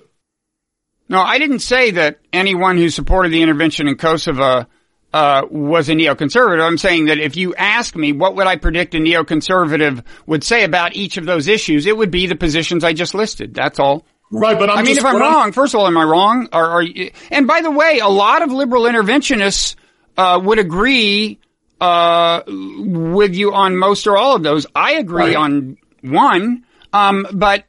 [1.10, 4.66] No, I didn't say that anyone who supported the intervention in Kosovo
[5.14, 6.62] uh, was a neoconservative.
[6.66, 10.64] I'm saying that if you ask me what would I predict a neoconservative would say
[10.64, 13.54] about each of those issues, it would be the positions I just listed.
[13.54, 14.06] That's all.
[14.32, 16.50] Right, but I'm i mean, if I'm wrong, first of all, am I wrong?
[16.52, 19.76] Or, are you, and by the way, a lot of liberal interventionists
[20.18, 21.40] uh, would agree
[21.80, 24.66] uh, with you on most or all of those.
[24.74, 25.36] I agree Right.
[25.36, 27.66] on one, um, but.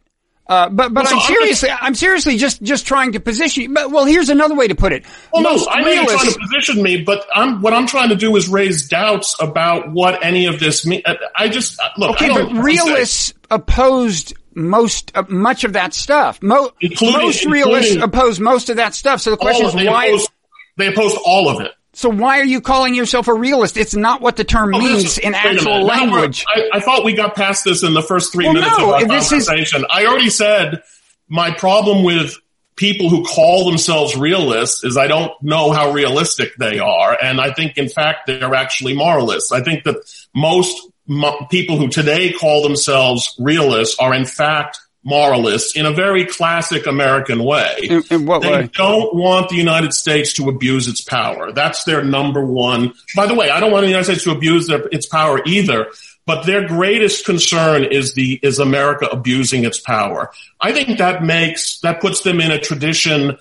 [0.47, 3.73] Uh, but but Well, I'm I'm seriously I'm seriously just just trying to position you.
[3.73, 5.05] But well, here's another way to put it.
[5.33, 8.11] Well, no, Most I know you're trying to position me, but I'm what I'm trying
[8.11, 11.03] to do is raise doubts about what any of this means.
[11.35, 12.11] I just look.
[12.17, 16.43] Okay, but realists opposed most, uh, much of that stuff.
[16.43, 19.21] Mo- Including- most realists oppose most of that stuff.
[19.21, 20.07] So the question is why?
[20.07, 20.31] opposed,
[20.77, 21.73] they opposed all of it.
[21.95, 23.77] So why are you calling yourself a realist?
[23.77, 25.87] It's not what the term Oh, means in actual minute.
[25.87, 26.45] Now we're- language.
[26.49, 29.03] I, I thought we got past this in the first three Well, minutes no, of
[29.03, 29.85] our this is- conversation.
[29.91, 30.83] I already said
[31.29, 32.35] my problem with
[32.77, 37.53] people who call themselves realists is I don't know how realistic they are, and I
[37.53, 39.53] think in fact they're actually moralists.
[39.53, 39.97] I think that
[40.35, 40.77] most
[41.07, 46.87] mo- people who today call themselves realists are in fact moralists in a very classic
[46.87, 47.77] American way.
[47.83, 48.71] In, in what They way?
[48.73, 51.53] don't want the United States to abuse its power.
[51.53, 52.95] That's their number one.
[53.15, 55.89] By the way, I don't want the United States to abuse their, its power either.
[56.27, 60.31] But their greatest concern is the is America abusing its power.
[60.59, 63.37] I think that makes that puts them in a tradition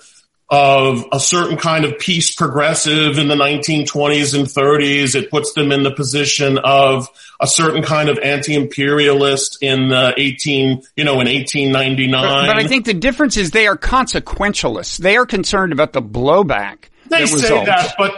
[0.50, 5.16] of a certain kind of peace progressive in the 1920s and 30s.
[5.16, 10.84] It puts them in the position of a certain kind of anti-imperialist in uh, 18,
[10.96, 12.22] you know, in 1899.
[12.22, 14.98] But, but I think the difference is they are consequentialists.
[14.98, 16.86] They are concerned about the blowback.
[17.10, 17.66] They say results.
[17.66, 18.14] that, but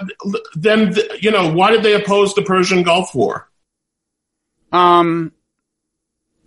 [0.56, 3.50] then you know why did they oppose the Persian Gulf War?
[4.72, 5.32] Um,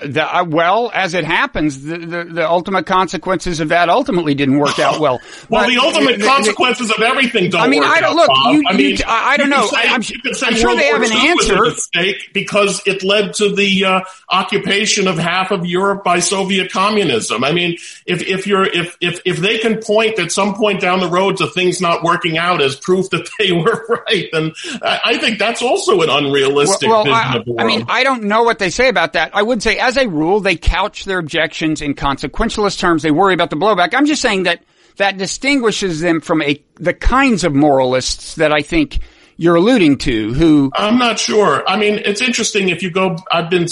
[0.00, 4.58] the, uh, well, as it happens, the, the, the ultimate consequences of that ultimately didn't
[4.58, 5.20] work out well.
[5.48, 7.60] Well, But the ultimate consequences of everything don't.
[7.62, 9.56] I mean, work I don't- out, look, you- I you- mean, I- I don't you
[9.56, 9.66] know.
[9.66, 11.62] say- I'm- you I'm sure they have an II was a answer.
[11.64, 17.44] mistake because it led to the uh, occupation of half of Europe by Soviet communism.
[17.44, 17.76] I mean,
[18.06, 21.38] if if you're if if if they can point at some point down the road
[21.38, 25.38] to things not working out as proof that they were right, then I, I think
[25.38, 27.60] that's also an unrealistic well, vision I, of the world.
[27.60, 29.30] I mean, I don't know what they say about that.
[29.34, 33.02] I would say, as a rule, they couch their objections in consequentialist terms.
[33.02, 33.94] They worry about the blowback.
[33.94, 34.62] I'm just saying that
[34.96, 38.98] that distinguishes them from a the kinds of moralists that I think
[39.38, 41.66] you're alluding to, who I'm not sure.
[41.66, 43.66] I mean, it's interesting if you go, I've been,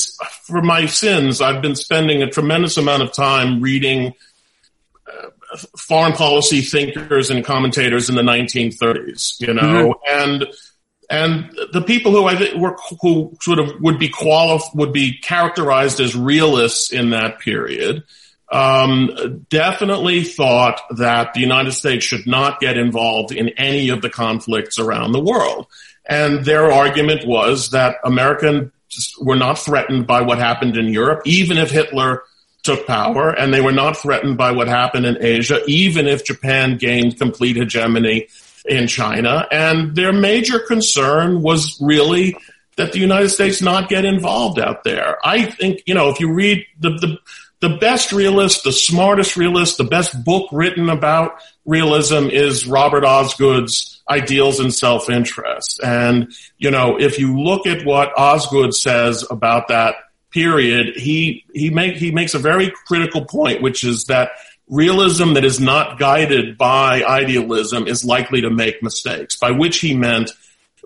[0.44, 4.14] for my sins, I've been spending a tremendous amount of time reading
[5.06, 5.28] uh,
[5.76, 10.46] foreign policy thinkers and commentators in the 1930s, you know, and,
[11.08, 15.18] and the people who I think were, who sort of would be qualif- would be
[15.18, 18.02] characterized as realists in that period,
[18.50, 24.10] um, definitely thought that the United States should not get involved in any of the
[24.10, 25.66] conflicts around the world.
[26.08, 28.70] And their argument was that Americans
[29.20, 32.22] were not threatened by what happened in Europe, even if Hitler
[32.62, 36.76] took power, and they were not threatened by what happened in Asia, even if Japan
[36.78, 38.26] gained complete hegemony
[38.68, 39.46] in China.
[39.50, 42.36] And their major concern was really
[42.76, 45.16] that the United States not get involved out there.
[45.24, 47.18] I think, you know, if you read the, the,
[47.60, 54.02] the best realist, the smartest realist, the best book written about realism is Robert Osgood's
[54.10, 55.80] Ideals and Self-Interest.
[55.82, 59.96] And, you know, if you look at what Osgood says about that
[60.30, 64.32] period, he, he make, he makes a very critical point, which is that
[64.68, 69.96] realism that is not guided by idealism is likely to make mistakes, by which he
[69.96, 70.30] meant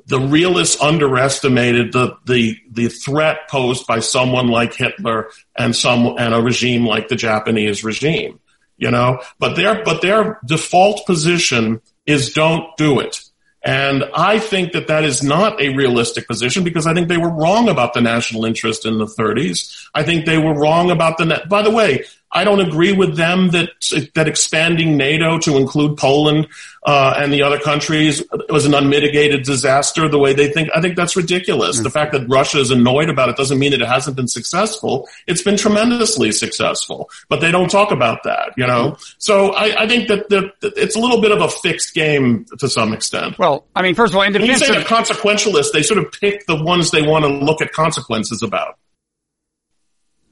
[0.07, 6.35] the realists underestimated the, the, the threat posed by someone like Hitler and some, and
[6.35, 8.41] a regime like the Japanese regime,
[8.77, 13.23] you know, but their, but their default position is don't do it.
[13.63, 17.29] And I think that that is not a realistic position because I think they were
[17.29, 19.89] wrong about the national interest in the 30s.
[19.95, 21.49] I think they were wrong about the, net.
[21.49, 23.71] by the way, I don't agree with them that
[24.15, 26.47] that expanding NATO to include Poland
[26.85, 30.09] uh, and the other countries was an unmitigated disaster.
[30.09, 31.77] The way they think, I think that's ridiculous.
[31.77, 31.85] Mm-hmm.
[31.85, 35.09] The fact that Russia is annoyed about it doesn't mean that it hasn't been successful.
[35.27, 38.53] It's been tremendously successful, but they don't talk about that.
[38.57, 39.15] You know, mm-hmm.
[39.19, 42.69] so I, I think that, that, it's a little bit of a fixed game to
[42.69, 43.39] some extent.
[43.39, 45.83] Well, I mean, first of all, in defense when you say of- a consequentialist, they
[45.83, 48.79] sort of pick the ones they want to look at consequences about.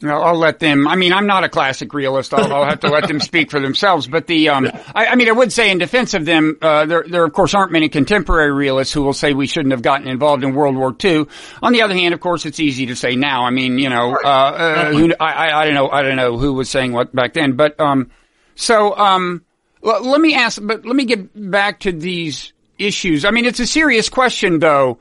[0.03, 0.87] I'll, I'll let them.
[0.87, 2.33] I mean, I'm not a classic realist.
[2.33, 4.07] I'll, I'll have to let them speak for themselves.
[4.07, 7.05] But the, um, I, I, mean, I would say in defense of them, uh, there,
[7.07, 10.45] there of course aren't many contemporary realists who will say we shouldn't have gotten involved
[10.45, 11.27] in World War II.
[11.63, 13.45] On the other hand, of course, it's easy to say now.
[13.45, 16.53] I mean, you know, uh, uh, who, I, I, don't know, I don't know who
[16.53, 17.57] was saying what back then.
[17.57, 18.11] But um,
[18.55, 19.45] so um,
[19.81, 23.25] well, let me ask, but let me get back to these issues.
[23.25, 24.99] I mean, it's a serious question, though.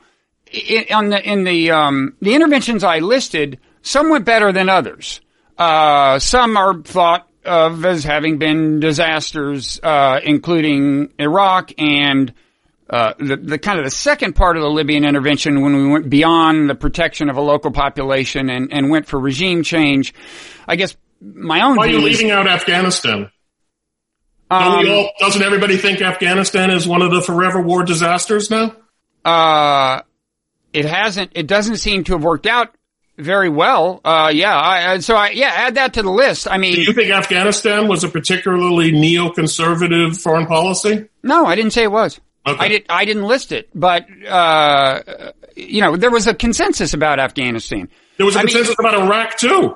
[0.51, 5.21] In, on the in the um, the interventions I listed some went better than others.
[5.57, 12.33] Uh, some are thought of as having been disasters, uh, including Iraq and
[12.89, 16.09] uh, the, the kind of the second part of the Libyan intervention when we went
[16.09, 20.13] beyond the protection of a local population and, and went for regime change.
[20.67, 21.73] I guess my own.
[21.73, 23.31] View Why are you leaving out Afghanistan?
[24.49, 28.75] Um, all, doesn't everybody think Afghanistan is one of the forever war disasters now?
[29.25, 30.01] Uh,
[30.73, 31.31] it hasn't.
[31.35, 32.73] It doesn't seem to have worked out
[33.17, 34.01] very well.
[34.03, 34.57] Uh, yeah.
[34.57, 36.47] I, so I, yeah, add that to the list.
[36.49, 41.07] I mean, do you think Afghanistan was a particularly neoconservative foreign policy?
[41.23, 42.19] No, I didn't say it was.
[42.45, 42.63] Okay.
[42.63, 42.85] I did.
[42.89, 45.01] I didn't list it, but uh,
[45.55, 47.89] you know, there was a consensus about Afghanistan.
[48.15, 49.75] There was a I consensus mean, about Iraq too.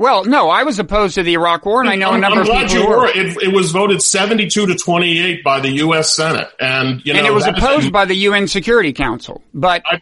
[0.00, 2.46] Well, no, I was opposed to the Iraq War, and I know a number I'm
[2.46, 3.06] glad of people you were.
[3.08, 6.16] It, it, was voted 72 to 28 by the U.S.
[6.16, 9.42] Senate, and you know, and it was opposed by the UN Security Council.
[9.52, 10.00] But I,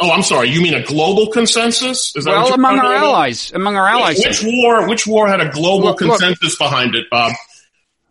[0.00, 2.16] oh, I'm sorry, you mean a global consensus?
[2.16, 4.24] Is that well, among our allies, among our allies.
[4.24, 4.88] Which war?
[4.88, 7.34] Which war had a global look, consensus look, behind it, Bob?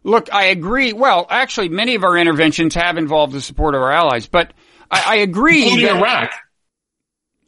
[0.03, 0.93] Look, I agree.
[0.93, 4.53] Well, actually, many of our interventions have involved the support of our allies, but
[4.91, 5.63] I, I agree.
[5.63, 6.31] Including that, Iraq.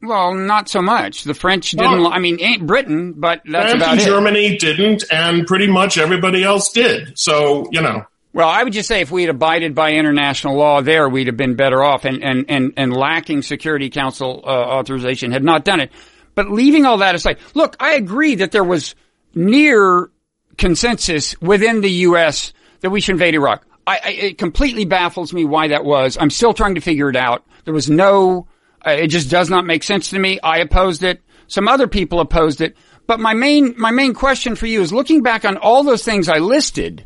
[0.05, 1.23] Well, not so much.
[1.23, 2.03] The French didn't.
[2.03, 4.05] Well, I mean, ain't Britain, but that's France about and it.
[4.05, 7.17] Germany didn't, and pretty much everybody else did.
[7.17, 8.05] So you know.
[8.33, 11.37] Well, I would just say if we had abided by international law there, we'd have
[11.37, 15.79] been better off, and and and, and lacking Security Council uh, authorization had not done
[15.79, 15.91] it.
[16.35, 18.93] But leaving all that aside, look, I agree that there was
[19.33, 20.09] near
[20.57, 22.53] consensus within the U.S.
[22.81, 23.65] that we should invade Iraq.
[23.87, 26.17] I, I, it completely baffles me why that was.
[26.19, 27.45] I'm still trying to figure it out.
[27.63, 28.47] There was no
[28.85, 30.39] it just does not make sense to me.
[30.41, 31.21] I opposed it.
[31.47, 32.75] Some other people opposed it.
[33.07, 36.27] But my main, my main question for you is looking back on all those things
[36.27, 37.05] I listed,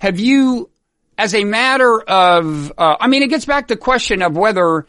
[0.00, 0.70] have you,
[1.16, 4.86] as a matter of, uh, I mean, it gets back to the question of whether,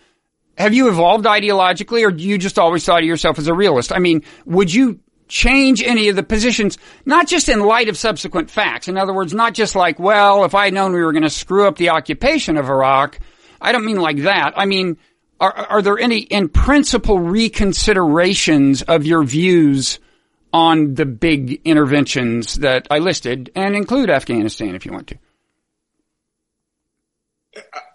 [0.57, 3.93] have you evolved ideologically or do you just always thought of yourself as a realist?
[3.93, 8.49] I mean, would you change any of the positions, not just in light of subsequent
[8.49, 8.89] facts?
[8.89, 11.29] In other words, not just like, well, if I had known we were going to
[11.29, 13.19] screw up the occupation of Iraq,
[13.61, 14.53] I don't mean like that.
[14.57, 14.97] I mean,
[15.39, 19.99] are, are there any, in principle, reconsiderations of your views
[20.51, 25.17] on the big interventions that I listed and include Afghanistan if you want to?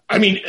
[0.09, 0.41] I mean,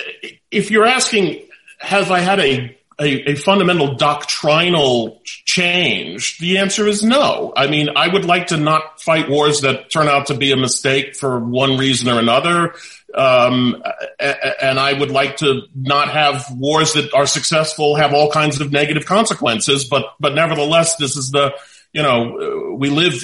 [0.51, 1.47] if you're asking,
[1.79, 6.39] have I had a, a, a, fundamental doctrinal change?
[6.39, 7.53] The answer is no.
[7.57, 10.57] I mean, I would like to not fight wars that turn out to be a
[10.57, 12.75] mistake for one reason or another.
[13.17, 13.83] Um,
[14.21, 18.71] and I would like to not have wars that are successful have all kinds of
[18.73, 19.85] negative consequences.
[19.85, 21.55] But but nevertheless, this is the
[21.93, 23.15] you know we live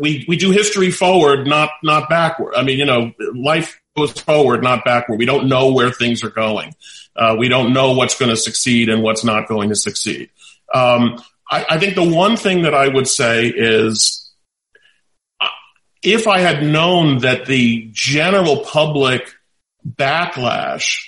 [0.00, 2.54] we we do history forward, not not backward.
[2.56, 5.18] I mean, you know, life goes forward, not backward.
[5.18, 6.74] We don't know where things are going.
[7.14, 10.30] Uh, we don't know what's going to succeed and what's not going to succeed.
[10.72, 14.17] Um, I, I think the one thing that I would say is
[16.02, 19.34] if I had known that the general public
[19.86, 21.06] backlash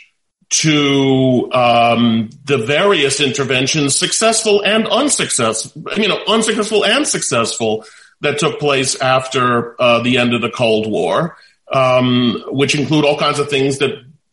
[0.50, 7.84] to um, the various interventions, successful and unsuccessful, you know, unsuccessful and successful,
[8.20, 11.36] that took place after uh, the end of the Cold War,
[11.72, 13.92] um, which include all kinds of things that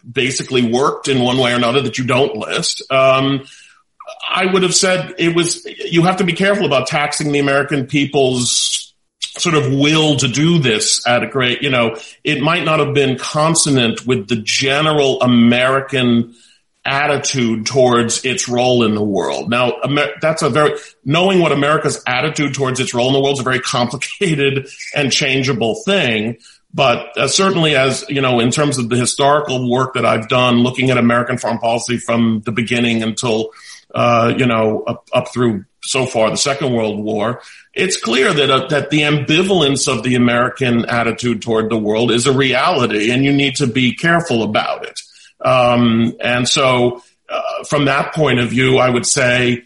[0.09, 2.81] basically worked in one way or another that you don't list.
[2.91, 3.45] Um,
[4.29, 7.87] I would have said it was, you have to be careful about taxing the American
[7.87, 8.86] people's
[9.39, 12.93] sort of will to do this at a great, you know, it might not have
[12.93, 16.35] been consonant with the general American
[16.87, 19.49] attitude towards its role in the world.
[19.49, 19.73] Now,
[20.21, 23.43] that's a very, knowing what America's attitude towards its role in the world is a
[23.43, 26.37] very complicated and changeable thing.
[26.73, 30.59] But uh, certainly as, you know, in terms of the historical work that I've done
[30.59, 33.51] looking at American foreign policy from the beginning until,
[33.97, 37.41] uh, you know, up, up through so far the Second World War,
[37.73, 42.27] it's clear that uh, that the ambivalence of the American attitude toward the world is
[42.27, 44.99] a reality, and you need to be careful about it.
[45.43, 49.63] Um, and so, uh, from that point of view, I would say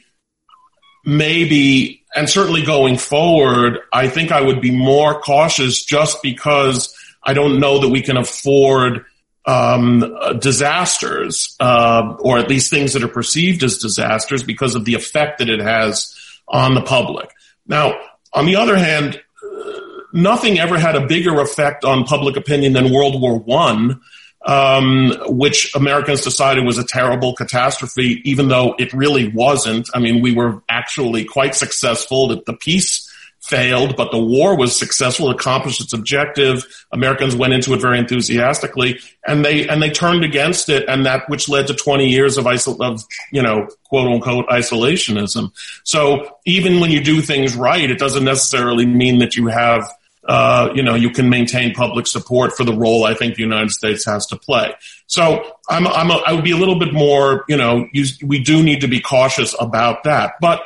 [1.04, 7.34] maybe, and certainly going forward, I think I would be more cautious just because I
[7.34, 9.04] don't know that we can afford
[9.46, 14.94] um, disasters, uh, or at least things that are perceived as disasters because of the
[14.94, 16.16] effect that it has
[16.48, 17.32] on the public.
[17.68, 18.00] Now,
[18.34, 19.80] on the other hand, uh,
[20.14, 24.02] nothing ever had a bigger effect on public opinion than World War One
[24.46, 29.90] um, which Americans decided was a terrible catastrophe, even though it really wasn't.
[29.94, 32.30] I mean, we were actually quite successful.
[32.30, 33.08] That the peace
[33.52, 36.66] failed, but the war was successful, accomplished its objective.
[36.94, 41.30] Americans went into it very enthusiastically, and they and they turned against it, and that
[41.30, 45.52] which led to 20 years of isol- of you know quote unquote isolationism.
[45.84, 49.86] So even when you do things right, it doesn't necessarily mean that you have
[50.24, 53.72] uh, you know, you can maintain public support for the role I think the United
[53.72, 54.72] States has to play.
[55.08, 58.40] So I'm, I'm a, I would be a little bit more, you know, you, we
[58.40, 60.34] do need to be cautious about that.
[60.40, 60.62] But,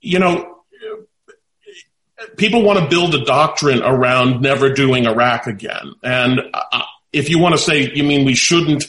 [0.00, 0.55] you know,
[2.36, 5.92] people want to build a doctrine around never doing Iraq again.
[6.02, 8.84] And uh, if you want to say, you mean we shouldn't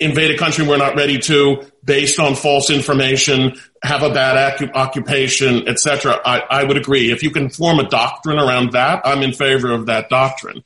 [0.00, 5.68] invade a country we're not ready to based on false information, have a bad occupation,
[5.68, 6.20] etc.
[6.24, 7.10] I, I would agree.
[7.10, 10.62] If you can form a doctrine around that, I'm in favor of that doctrine.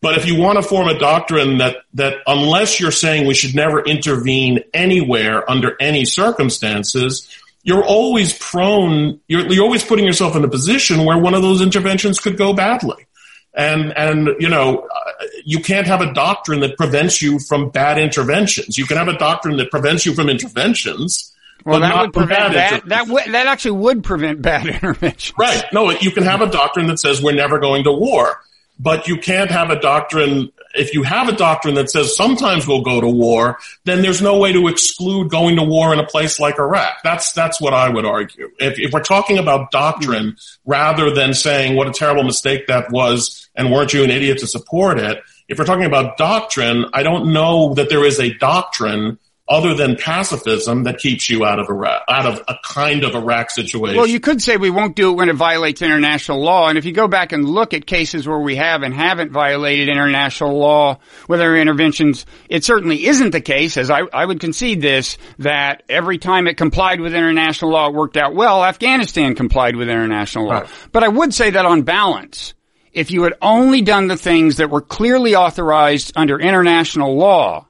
[0.00, 3.54] But if you want to form a doctrine that, that unless you're saying we should
[3.54, 7.28] never intervene anywhere under any circumstances,
[7.68, 11.60] you're always prone, you're, you're always putting yourself in a position where one of those
[11.60, 13.06] interventions could go badly.
[13.52, 15.10] And, and, you know, uh,
[15.44, 18.78] you can't have a doctrine that prevents you from bad interventions.
[18.78, 21.30] You can have a doctrine that prevents you from interventions.
[21.66, 22.88] Well, that would prevent bad, that.
[22.88, 25.36] That, w- that actually would prevent bad interventions.
[25.38, 25.62] Right.
[25.70, 28.40] No, you can have a doctrine that says we're never going to war,
[28.78, 32.82] but you can't have a doctrine if you have a doctrine that says sometimes we'll
[32.82, 36.38] go to war, then there's no way to exclude going to war in a place
[36.38, 37.02] like Iraq.
[37.02, 38.50] That's that's what I would argue.
[38.58, 43.48] If, if we're talking about doctrine rather than saying what a terrible mistake that was
[43.54, 47.32] and weren't you an idiot to support it, if we're talking about doctrine, I don't
[47.32, 49.18] know that there is a doctrine
[49.48, 53.50] other than pacifism that keeps you out of Iraq, out of a kind of Iraq
[53.50, 53.96] situation.
[53.96, 56.68] Well, you could say we won't do it when it violates international law.
[56.68, 59.88] And if you go back and look at cases where we have and haven't violated
[59.88, 64.82] international law with our interventions, it certainly isn't the case, as I, I would concede
[64.82, 68.64] this, that every time it complied with international law, it worked out well.
[68.64, 70.60] Afghanistan complied with international law.
[70.60, 70.70] Right.
[70.92, 72.54] But I would say that on balance,
[72.92, 77.67] if you had only done the things that were clearly authorized under international law,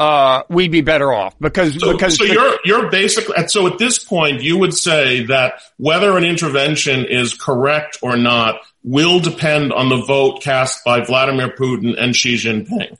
[0.00, 4.02] uh, we'd be better off because so, because so you're you're basically so at this
[4.02, 9.90] point you would say that whether an intervention is correct or not will depend on
[9.90, 12.96] the vote cast by Vladimir Putin and Xi Jinping.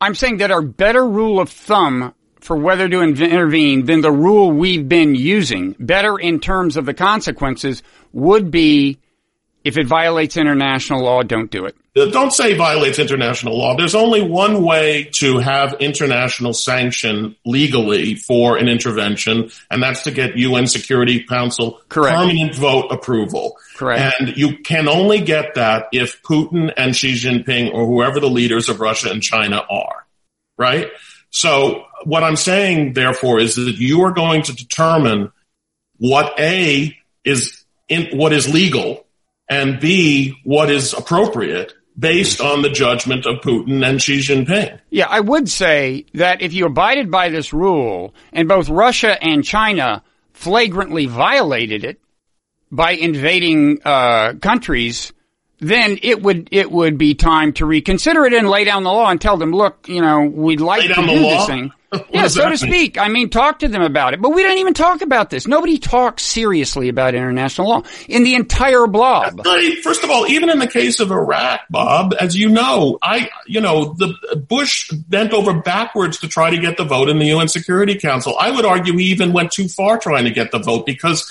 [0.00, 4.50] I'm saying that our better rule of thumb for whether to intervene than the rule
[4.50, 8.98] we've been using, better in terms of the consequences, would be
[9.62, 11.76] if it violates international law, don't do it.
[11.94, 13.76] Don't say violates international law.
[13.76, 20.12] There's only one way to have international sanction legally for an intervention, and that's to
[20.12, 22.16] get UN Security Council Correct.
[22.16, 23.56] permanent vote approval.
[23.74, 24.20] Correct.
[24.20, 28.68] And you can only get that if Putin and Xi Jinping or whoever the leaders
[28.68, 30.06] of Russia and China are.
[30.56, 30.90] Right?
[31.30, 35.32] So what I'm saying, therefore, is that you are going to determine
[35.98, 39.06] what A is in, what is legal
[39.48, 44.80] and B, what is appropriate based on the judgment of Putin and Xi Jinping.
[44.88, 49.44] Yeah, I would say that if you abided by this rule and both Russia and
[49.44, 52.00] China flagrantly violated it
[52.72, 55.12] by invading uh, countries,
[55.60, 59.10] then it would it would be time to reconsider it and lay down the law
[59.10, 61.38] and tell them, look, you know, we'd like to do law?
[61.38, 61.72] this thing.
[62.12, 62.56] Yeah, so to mean?
[62.56, 62.98] speak.
[62.98, 64.22] I mean, talk to them about it.
[64.22, 65.48] But we don't even talk about this.
[65.48, 69.44] Nobody talks seriously about international law in the entire blob.
[69.82, 73.60] First of all, even in the case of Iraq, Bob, as you know, I, you
[73.60, 77.48] know, the Bush bent over backwards to try to get the vote in the UN
[77.48, 78.36] Security Council.
[78.38, 81.28] I would argue he even went too far trying to get the vote because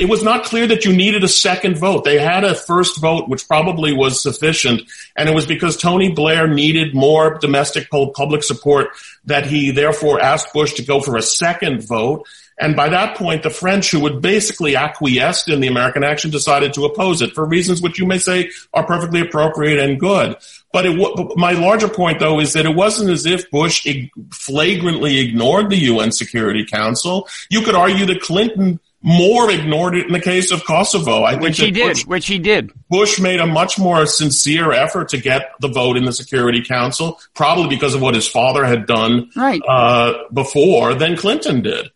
[0.00, 2.04] it was not clear that you needed a second vote.
[2.04, 4.82] They had a first vote, which probably was sufficient,
[5.16, 8.88] and it was because Tony Blair needed more domestic public support
[9.24, 12.26] that he therefore asked Bush to go for a second vote.
[12.58, 16.72] And by that point, the French, who had basically acquiesced in the American action, decided
[16.74, 20.36] to oppose it for reasons which you may say are perfectly appropriate and good.
[20.72, 25.18] But wa- my larger point, though, is that it wasn't as if Bush ig- flagrantly
[25.18, 27.28] ignored the UN Security Council.
[27.50, 31.22] You could argue that Clinton more ignored it in the case of Kosovo.
[31.22, 31.88] I think Which he did.
[31.94, 32.72] Bush, Which he did.
[32.90, 37.20] Bush made a much more sincere effort to get the vote in the Security Council,
[37.34, 39.60] probably because of what his father had done Right.
[39.66, 41.90] uh, before than Clinton did.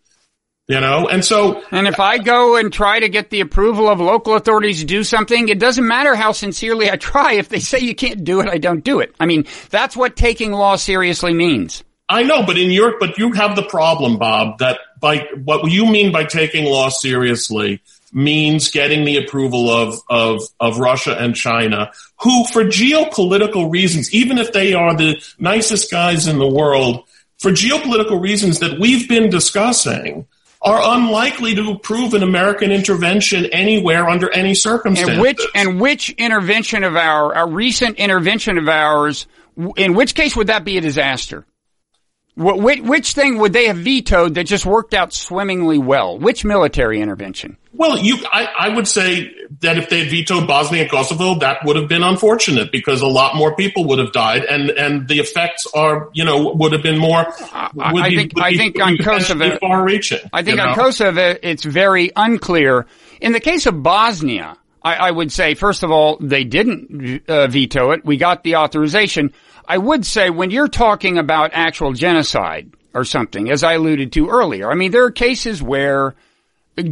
[0.68, 3.98] You know, and so And if I go and try to get the approval of
[3.98, 7.32] local authorities to do something, it doesn't matter how sincerely I try.
[7.32, 9.12] If they say you can't do it, I don't do it.
[9.18, 11.82] I mean, that's what taking law seriously means.
[12.10, 15.86] I know, but in your, but you have the problem, Bob, that by what you
[15.86, 17.80] mean by taking law seriously
[18.12, 24.38] means getting the approval of, of, of Russia and China, who for geopolitical reasons, even
[24.38, 27.04] if they are the nicest guys in the world,
[27.38, 30.26] for geopolitical reasons that we've been discussing,
[30.62, 35.14] are unlikely to approve an American intervention anywhere under any circumstances.
[35.14, 39.28] And which and which intervention of our a recent intervention of ours,
[39.76, 41.46] in which case would that be a disaster?
[42.36, 46.18] Wh- Which, which thing would they have vetoed that just worked out swimmingly well?
[46.18, 47.56] Which military intervention?
[47.72, 51.64] Well, you, I, I would say that if they had vetoed Bosnia and Kosovo, that
[51.64, 55.18] would have been unfortunate because a lot more people would have died, and and the
[55.20, 57.26] effects are, you know, would have been more.
[57.52, 60.20] I- be- think- I be- think on Kosovo- far-reaching.
[60.32, 60.74] I think on know?
[60.74, 62.86] Kosovo, it's very unclear.
[63.20, 67.46] In the case of Bosnia, I, I would say, first of all, they didn't uh,
[67.46, 68.04] veto it.
[68.04, 69.32] We got the authorization.
[69.70, 74.28] I would say when you're talking about actual genocide or something, as I alluded to
[74.28, 76.16] earlier, I mean, there are cases where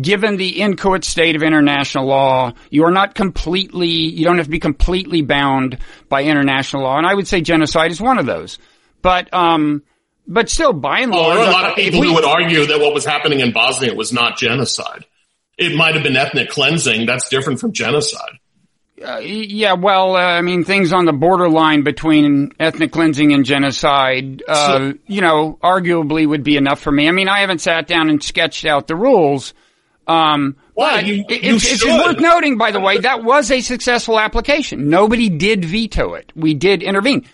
[0.00, 4.50] given the inchoate state of international law, you are not completely, you don't have to
[4.50, 6.96] be completely bound by international law.
[6.98, 8.60] And I would say genocide is one of those.
[9.02, 9.82] But, um,
[10.28, 12.24] but still, by and Well, large, there are a lot of people we- who would
[12.24, 15.04] argue that what was happening in Bosnia was not genocide.
[15.56, 17.06] It might have been ethnic cleansing.
[17.06, 18.38] That's different from genocide.
[19.04, 24.42] Uh, yeah, well, uh, I mean, things on the borderline between ethnic cleansing and genocide,
[24.48, 27.08] uh, So- you know, arguably would be enough for me.
[27.08, 29.54] I mean, I haven't sat down and sketched out the rules.
[30.06, 34.18] Um, but You- you it's, it's worth noting, by the way, that was a successful
[34.18, 34.88] application.
[34.88, 36.32] Nobody did veto it.
[36.34, 37.24] We did intervene.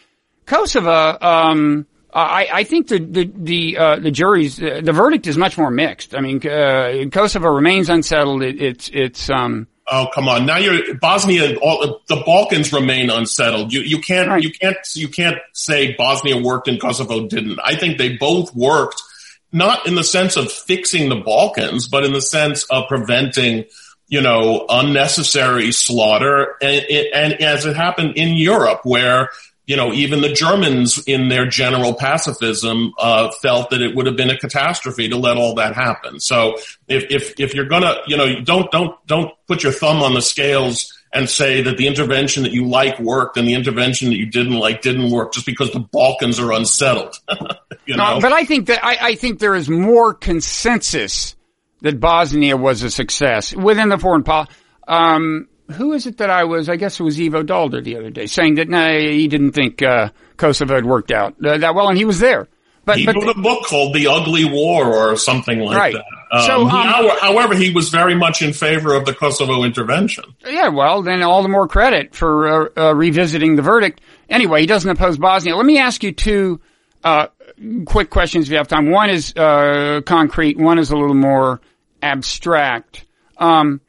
[0.47, 5.37] Kosovo, um, I, I think the the the, uh, the jury's uh, the verdict is
[5.37, 6.15] much more mixed.
[6.15, 8.43] I mean, uh, Kosovo remains unsettled.
[8.43, 10.47] It, it's it's um, Oh come on!
[10.47, 11.57] Now you're Bosnia.
[11.59, 13.73] All the Balkans remain unsettled.
[13.73, 14.43] You you can't Right.
[14.43, 17.59] you can't you can't say Bosnia worked and Kosovo didn't.
[17.63, 19.03] I think they both worked,
[19.53, 23.65] not in the sense of fixing the Balkans, but in the sense of preventing
[24.09, 29.29] you know unnecessary slaughter, and, and as it happened in Europe, where
[29.67, 34.17] you know even the Germans, in their general pacifism, uh, felt that it would have
[34.17, 36.21] been a catastrophe to let all that happen.
[36.21, 36.57] So
[36.89, 40.23] if if if you're gonna you know don't don't don't put your thumb on the
[40.23, 44.27] scales and say that the intervention that you like worked and the intervention that you
[44.27, 47.17] didn't like didn't work just because the Balkans are unsettled.
[47.87, 51.37] you know, Uh, but I think that I, I think there is more consensus
[51.83, 54.51] that Bosnia was a success within the foreign policy.
[54.89, 56.69] Um, who is it that I was?
[56.69, 59.83] I guess it was Ivo Daalder the other day saying that no, he didn't think
[59.83, 62.49] uh, Kosovo had worked out uh, that well, and he was there.
[62.87, 65.95] But he but wrote a book called The Ugly War or something like Right.
[65.95, 66.05] that.
[66.37, 70.25] Um, So, um, how- however, he was very much in favor of the Kosovo intervention.
[70.47, 72.47] yeah, well, then all the more credit for
[72.77, 74.03] uh, uh, revisiting the verdict.
[74.29, 75.57] Anyway, he doesn't oppose Bosnia.
[75.57, 76.61] Let me ask you two
[77.05, 77.29] uh,
[77.87, 78.91] quick questions if you have time.
[78.91, 80.59] One is uh, concrete.
[80.59, 81.63] One is a little more
[82.03, 83.05] abstract.
[83.39, 83.81] Um,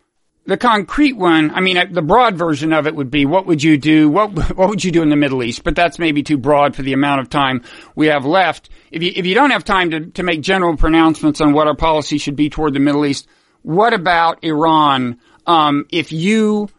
[0.46, 3.64] the concrete one, I mean, uh, the broad version of it would be, what would
[3.64, 4.10] you do?
[4.10, 5.64] What, what would you do in the Middle East?
[5.64, 7.64] But that's maybe too broad for the amount of time
[7.96, 8.70] we have left.
[8.92, 11.76] If you, if you don't have time to, to make general pronouncements on what our
[11.76, 13.28] policy should be toward the Middle East,
[13.64, 15.20] what about Iran?
[15.48, 16.70] Um, if you,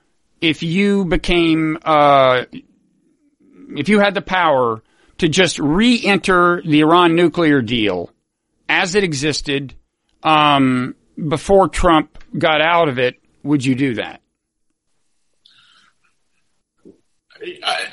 [0.40, 2.44] if you became, uh,
[3.76, 4.82] if you had the power
[5.18, 8.12] to just re-enter the Iran nuclear deal
[8.68, 9.74] as it existed,
[10.22, 13.16] um, before Trump got out of it,
[13.46, 14.20] would you do that?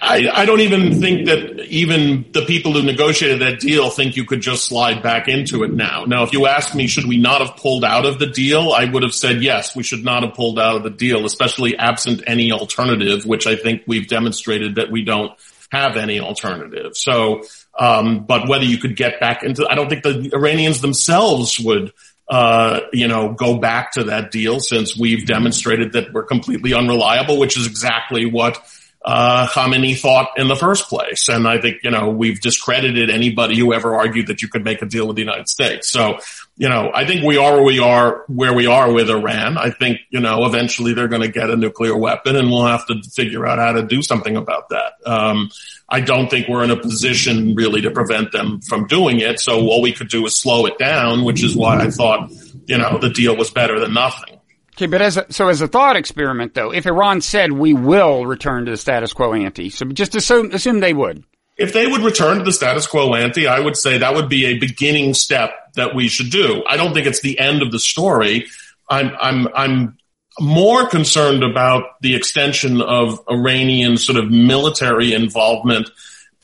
[0.02, 4.26] I, I, don't even think that even the people who negotiated that deal think you
[4.26, 6.06] could just slide back into it now.
[6.06, 8.72] Now, if you ask me, should we not have pulled out of the deal?
[8.72, 11.78] I would have said yes, we should not have pulled out of the deal, especially
[11.78, 15.32] absent any alternative, which I think we've demonstrated that we don't
[15.72, 16.96] have any alternative.
[16.96, 17.44] So,
[17.78, 21.92] um, but whether you could get back into, I don't think the Iranians themselves would
[22.30, 27.38] uh, you know, go back to that deal since we've demonstrated that we're completely unreliable,
[27.38, 28.62] which is exactly what
[29.04, 31.28] uh, Khamenei thought in the first place.
[31.28, 34.82] And I think, you know, we've discredited anybody who ever argued that you could make
[34.82, 35.90] a deal with the United States.
[35.90, 36.20] So,
[36.56, 39.58] you know, I think we are where we are, where we are with Iran.
[39.58, 42.86] I think, you know, eventually they're going to get a nuclear weapon and we'll have
[42.88, 44.94] to figure out how to do something about that.
[45.06, 45.50] Um,
[45.90, 49.40] I don't think we're in a position really to prevent them from doing it.
[49.40, 52.32] So all we could do is slow it down, which is why I thought,
[52.66, 54.40] you know, the deal was better than nothing.
[54.76, 58.26] Okay, but as a, so as a thought experiment, though, if Iran said we will
[58.26, 61.24] return to the status quo ante, so just assume assume they would.
[61.58, 64.46] If they would return to the status quo ante, I would say that would be
[64.46, 66.64] a beginning step that we should do.
[66.68, 68.48] I don't think it's the end of the story.
[68.90, 69.98] I'm I'm I'm
[70.40, 75.90] more concerned about the extension of Iranian sort of military involvement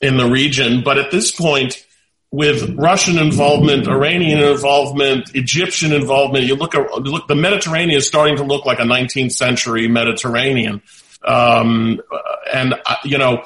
[0.02, 1.86] in the region, but at this point
[2.31, 6.45] with Russian involvement, Iranian involvement, Egyptian involvement.
[6.45, 10.84] You look at look, the Mediterranean is starting to look like a 19th century Mediterranean,
[11.26, 11.99] um,
[12.53, 13.44] and uh, you know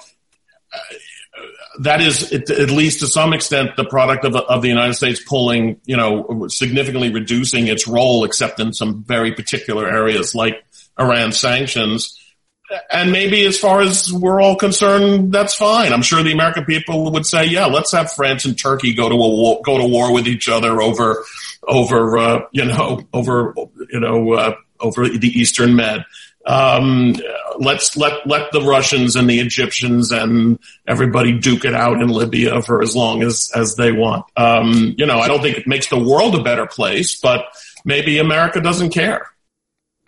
[1.80, 5.82] that is at least to some extent the product of, of the United States pulling,
[5.86, 10.64] you know, significantly reducing its role, except in some very particular areas like
[11.00, 12.20] Iran sanctions
[12.92, 15.94] and maybe as far as we're all concerned, that's fine.
[15.94, 19.16] I'm sure the American people would say, yeah, let's have France and Turkey go to
[19.16, 21.24] a war, go to war with each other over,
[21.68, 23.54] over, uh, you know, over,
[23.92, 26.06] you know, uh, over the Eastern Med.
[26.46, 27.16] Um,
[27.58, 32.62] let's let, let the Russians and the Egyptians and everybody duke it out in Libya
[32.62, 34.26] for as long as, as they want.
[34.36, 37.46] Um, you know, I don't think it makes the world a better place, but
[37.86, 39.28] maybe America doesn't care.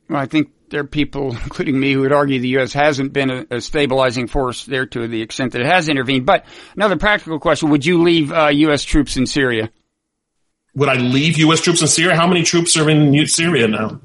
[0.10, 2.74] Well, I think there are people, including me, who would argue the U.S.
[2.74, 6.26] hasn't been a, a, stabilizing force there to the extent that it has intervened.
[6.26, 6.46] But
[6.76, 8.84] another practical question: Would you leave uh, U.S.
[8.84, 9.72] troops in Syria?
[10.76, 11.62] Would I leave U.S.
[11.62, 12.16] troops in Syria?
[12.16, 14.02] How many troops are in Syria now?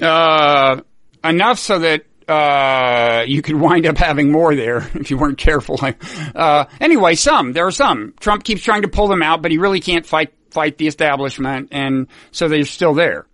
[0.00, 0.82] Uh,
[1.24, 5.78] enough so that uh, you could wind up having more there if you weren't careful.
[6.34, 8.14] Uh, anyway, some there are some.
[8.20, 11.68] Trump keeps trying to pull them out, but he really can't fight fight the establishment,
[11.72, 13.26] and so they're still there.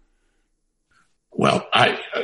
[1.33, 2.21] Well, I uh,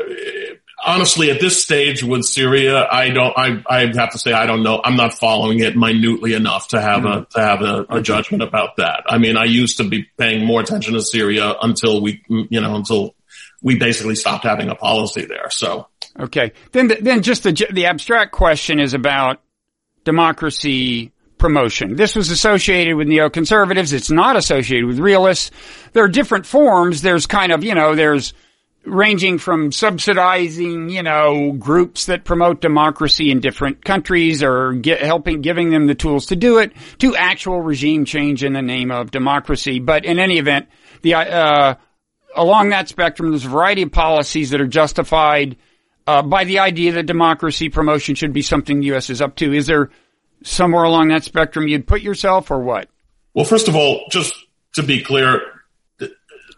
[0.84, 3.36] honestly at this stage with Syria, I don't.
[3.36, 4.80] I I have to say I don't know.
[4.82, 8.76] I'm not following it minutely enough to have a to have a, a judgment about
[8.76, 9.04] that.
[9.08, 12.76] I mean, I used to be paying more attention to Syria until we, you know,
[12.76, 13.14] until
[13.62, 15.50] we basically stopped having a policy there.
[15.50, 15.88] So
[16.18, 19.40] okay, then then just the the abstract question is about
[20.04, 21.96] democracy promotion.
[21.96, 23.92] This was associated with neoconservatives.
[23.92, 25.50] It's not associated with realists.
[25.92, 27.02] There are different forms.
[27.02, 28.32] There's kind of, you know, there's
[28.84, 35.40] ranging from subsidizing, you know, groups that promote democracy in different countries or get, helping,
[35.40, 39.10] giving them the tools to do it to actual regime change in the name of
[39.10, 39.80] democracy.
[39.80, 40.68] But in any event,
[41.02, 41.74] the, uh,
[42.34, 45.56] along that spectrum, there's a variety of policies that are justified,
[46.06, 49.10] uh, by the idea that democracy promotion should be something the U.S.
[49.10, 49.52] is up to.
[49.52, 49.90] Is there
[50.42, 52.88] somewhere along that spectrum you'd put yourself or what?
[53.34, 54.34] Well, first of all, just
[54.74, 55.40] to be clear,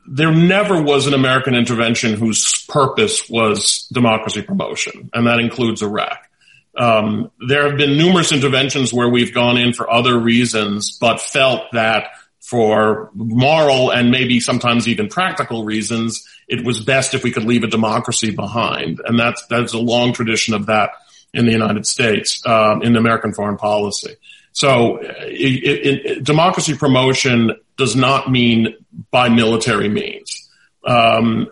[0.07, 6.29] there never was an American intervention whose purpose was democracy promotion, and that includes Iraq.
[6.77, 11.71] Um, there have been numerous interventions where we've gone in for other reasons, but felt
[11.73, 12.09] that
[12.43, 17.63] for moral and maybe sometimes even practical reasons, it was best if we could leave
[17.63, 19.01] a democracy behind.
[19.07, 20.91] And that's, that's a long tradition of that
[21.33, 24.17] in the United States, um, in American foreign policy.
[24.53, 28.75] So it, it, it, democracy promotion does not mean
[29.11, 30.51] by military means.
[30.85, 31.49] Um,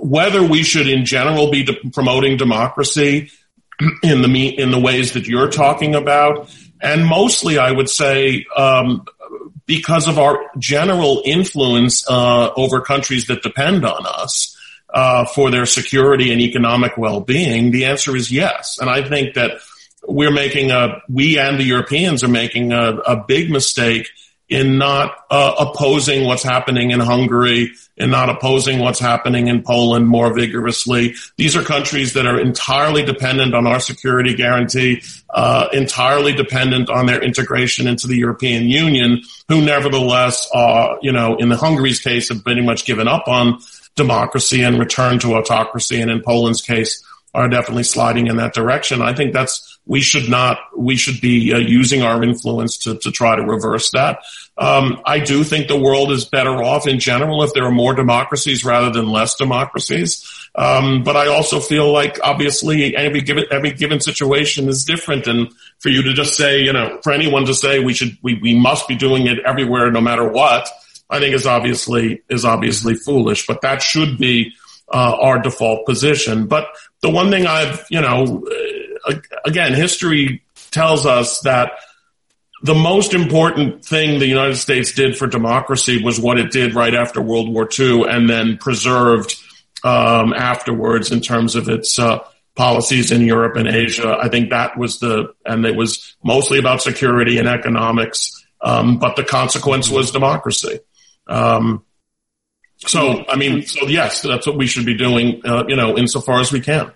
[0.00, 3.30] whether we should in general be de- promoting democracy
[4.02, 8.44] in the me- in the ways that you're talking about, and mostly I would say
[8.56, 9.06] um,
[9.66, 14.52] because of our general influence uh, over countries that depend on us.
[14.94, 18.78] Uh, for their security and economic well-being, the answer is yes.
[18.80, 19.58] And I think that
[20.06, 24.08] we're making a, we and the Europeans are making a, a big mistake
[24.48, 30.06] in not uh, opposing what's happening in Hungary, and not opposing what's happening in Poland
[30.06, 31.14] more vigorously.
[31.36, 37.06] These are countries that are entirely dependent on our security guarantee, uh, entirely dependent on
[37.06, 42.28] their integration into the European Union, who nevertheless, uh, you know, in the Hungary's case,
[42.28, 43.58] have pretty much given up on
[43.94, 47.02] democracy and returned to autocracy, and in Poland's case,
[47.34, 49.02] are definitely sliding in that direction.
[49.02, 53.10] I think that's we should not, we should be uh, using our influence to, to
[53.12, 54.18] try to reverse that.
[54.58, 57.94] Um, I do think the world is better off in general if there are more
[57.94, 60.26] democracies rather than less democracies.
[60.56, 65.52] Um, but I also feel like obviously every given every given situation is different, and
[65.80, 68.58] for you to just say, you know, for anyone to say we should we, we
[68.58, 70.66] must be doing it everywhere no matter what,
[71.10, 73.46] I think is obviously is obviously foolish.
[73.46, 74.52] But that should be
[74.90, 76.46] uh, our default position.
[76.46, 76.68] But
[77.02, 78.42] the one thing I've you know
[79.44, 81.72] again, history tells us that
[82.62, 86.94] the most important thing the United States did for democracy was what it did right
[86.94, 89.36] after World War II and then preserved
[89.84, 92.18] um, afterwards in terms of its uh,
[92.56, 94.16] policies in Europe and Asia.
[94.20, 99.16] I think that was the, and it was mostly about security and economics, um, but
[99.16, 100.80] the consequence was democracy.
[101.26, 101.84] Um,
[102.78, 106.40] so, I mean, so yes, that's what we should be doing, uh, you know, insofar
[106.40, 106.90] as we can.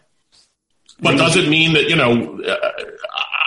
[1.02, 2.40] But does it mean that, you know,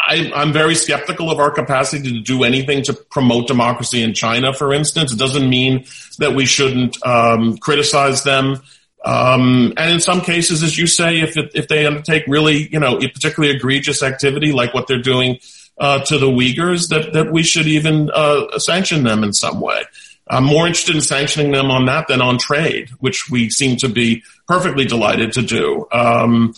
[0.08, 4.54] I, am very skeptical of our capacity to do anything to promote democracy in China,
[4.54, 5.14] for instance.
[5.14, 5.86] It doesn't mean
[6.20, 8.62] that we shouldn't um, criticize them.
[9.06, 12.98] Um, and in some cases, as you say, if if they undertake really, you know,
[12.98, 15.40] particularly egregious activity like what they're doing
[15.78, 19.84] uh, to the Uyghurs, that that we should even uh, sanction them in some way.
[20.28, 23.90] I'm more interested in sanctioning them on that than on trade, which we seem to
[23.90, 25.86] be perfectly delighted to do.
[25.92, 26.54] Um,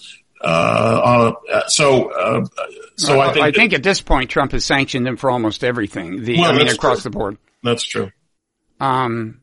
[0.45, 2.45] uh, uh, so, uh,
[2.97, 5.63] so well, I think I think at this point Trump has sanctioned them for almost
[5.63, 6.23] everything.
[6.23, 7.11] The well, I mean across true.
[7.11, 7.37] the board.
[7.63, 8.11] That's true.
[8.79, 9.41] Um,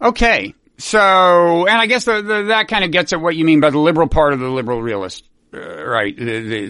[0.00, 0.54] okay.
[0.78, 3.70] So, and I guess the, the, that kind of gets at what you mean by
[3.70, 5.24] the liberal part of the liberal realist,
[5.54, 6.14] uh, right?
[6.16, 6.66] The, the,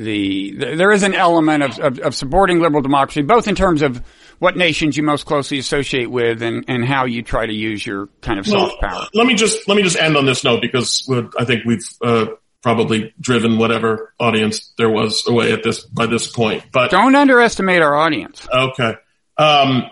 [0.56, 4.00] the, there is an element of, of, of, supporting liberal democracy, both in terms of
[4.38, 8.08] what nations you most closely associate with and, and how you try to use your
[8.20, 9.06] kind of soft well, power.
[9.12, 12.26] Let me just, let me just end on this note because I think we've, uh,
[12.66, 16.64] probably driven whatever audience there was away at this by this point.
[16.72, 18.44] But don't underestimate our audience.
[18.52, 18.96] Okay.
[19.38, 19.84] Um,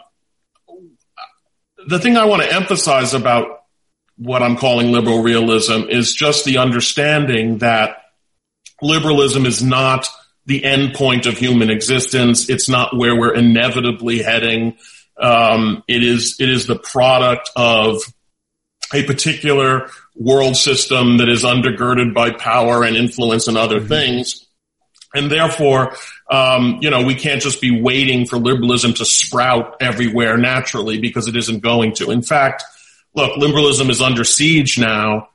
[1.86, 3.60] the thing I want to emphasize about
[4.16, 7.98] what I'm calling liberal realism is just the understanding that
[8.82, 10.08] liberalism is not
[10.46, 12.50] the end point of human existence.
[12.50, 14.78] It's not where we're inevitably heading.
[15.16, 18.00] Um, it is it is the product of
[18.92, 23.88] a particular world system that is undergirded by power and influence and other mm-hmm.
[23.88, 24.46] things.
[25.14, 25.94] And therefore,
[26.30, 31.28] um, you know, we can't just be waiting for liberalism to sprout everywhere naturally because
[31.28, 32.10] it isn't going to.
[32.10, 32.64] In fact,
[33.14, 35.28] look, liberalism is under siege now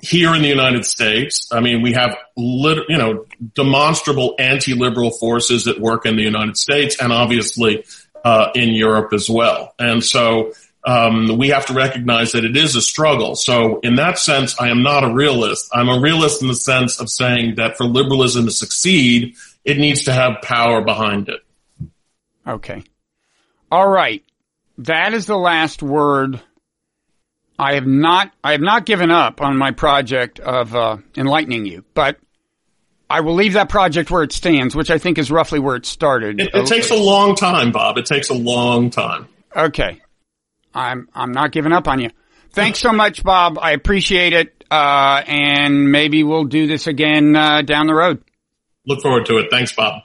[0.00, 1.48] here in the United States.
[1.52, 6.56] I mean, we have, lit- you know, demonstrable anti-liberal forces at work in the United
[6.56, 7.84] States and obviously
[8.24, 9.74] uh, in Europe as well.
[9.78, 10.52] And so,
[10.84, 13.34] um, we have to recognize that it is a struggle.
[13.36, 15.68] So in that sense, I am not a realist.
[15.72, 19.34] I'm a realist in the sense of saying that for liberalism to succeed,
[19.64, 21.40] it needs to have power behind it.
[22.46, 22.82] Okay.
[23.70, 24.24] All right.
[24.78, 26.40] That is the last word.
[27.58, 31.84] I have not, I have not given up on my project of, uh, enlightening you,
[31.92, 32.18] but
[33.10, 35.86] I will leave that project where it stands, which I think is roughly where it
[35.86, 36.40] started.
[36.40, 37.98] It, it takes a long time, Bob.
[37.98, 39.28] It takes a long time.
[39.56, 40.00] Okay.
[40.78, 42.10] I'm I'm not giving up on you.
[42.52, 43.58] Thanks so much, Bob.
[43.60, 44.64] I appreciate it.
[44.70, 48.22] Uh, and maybe we'll do this again uh, down the road.
[48.86, 49.48] Look forward to it.
[49.50, 50.02] Thanks, Bob.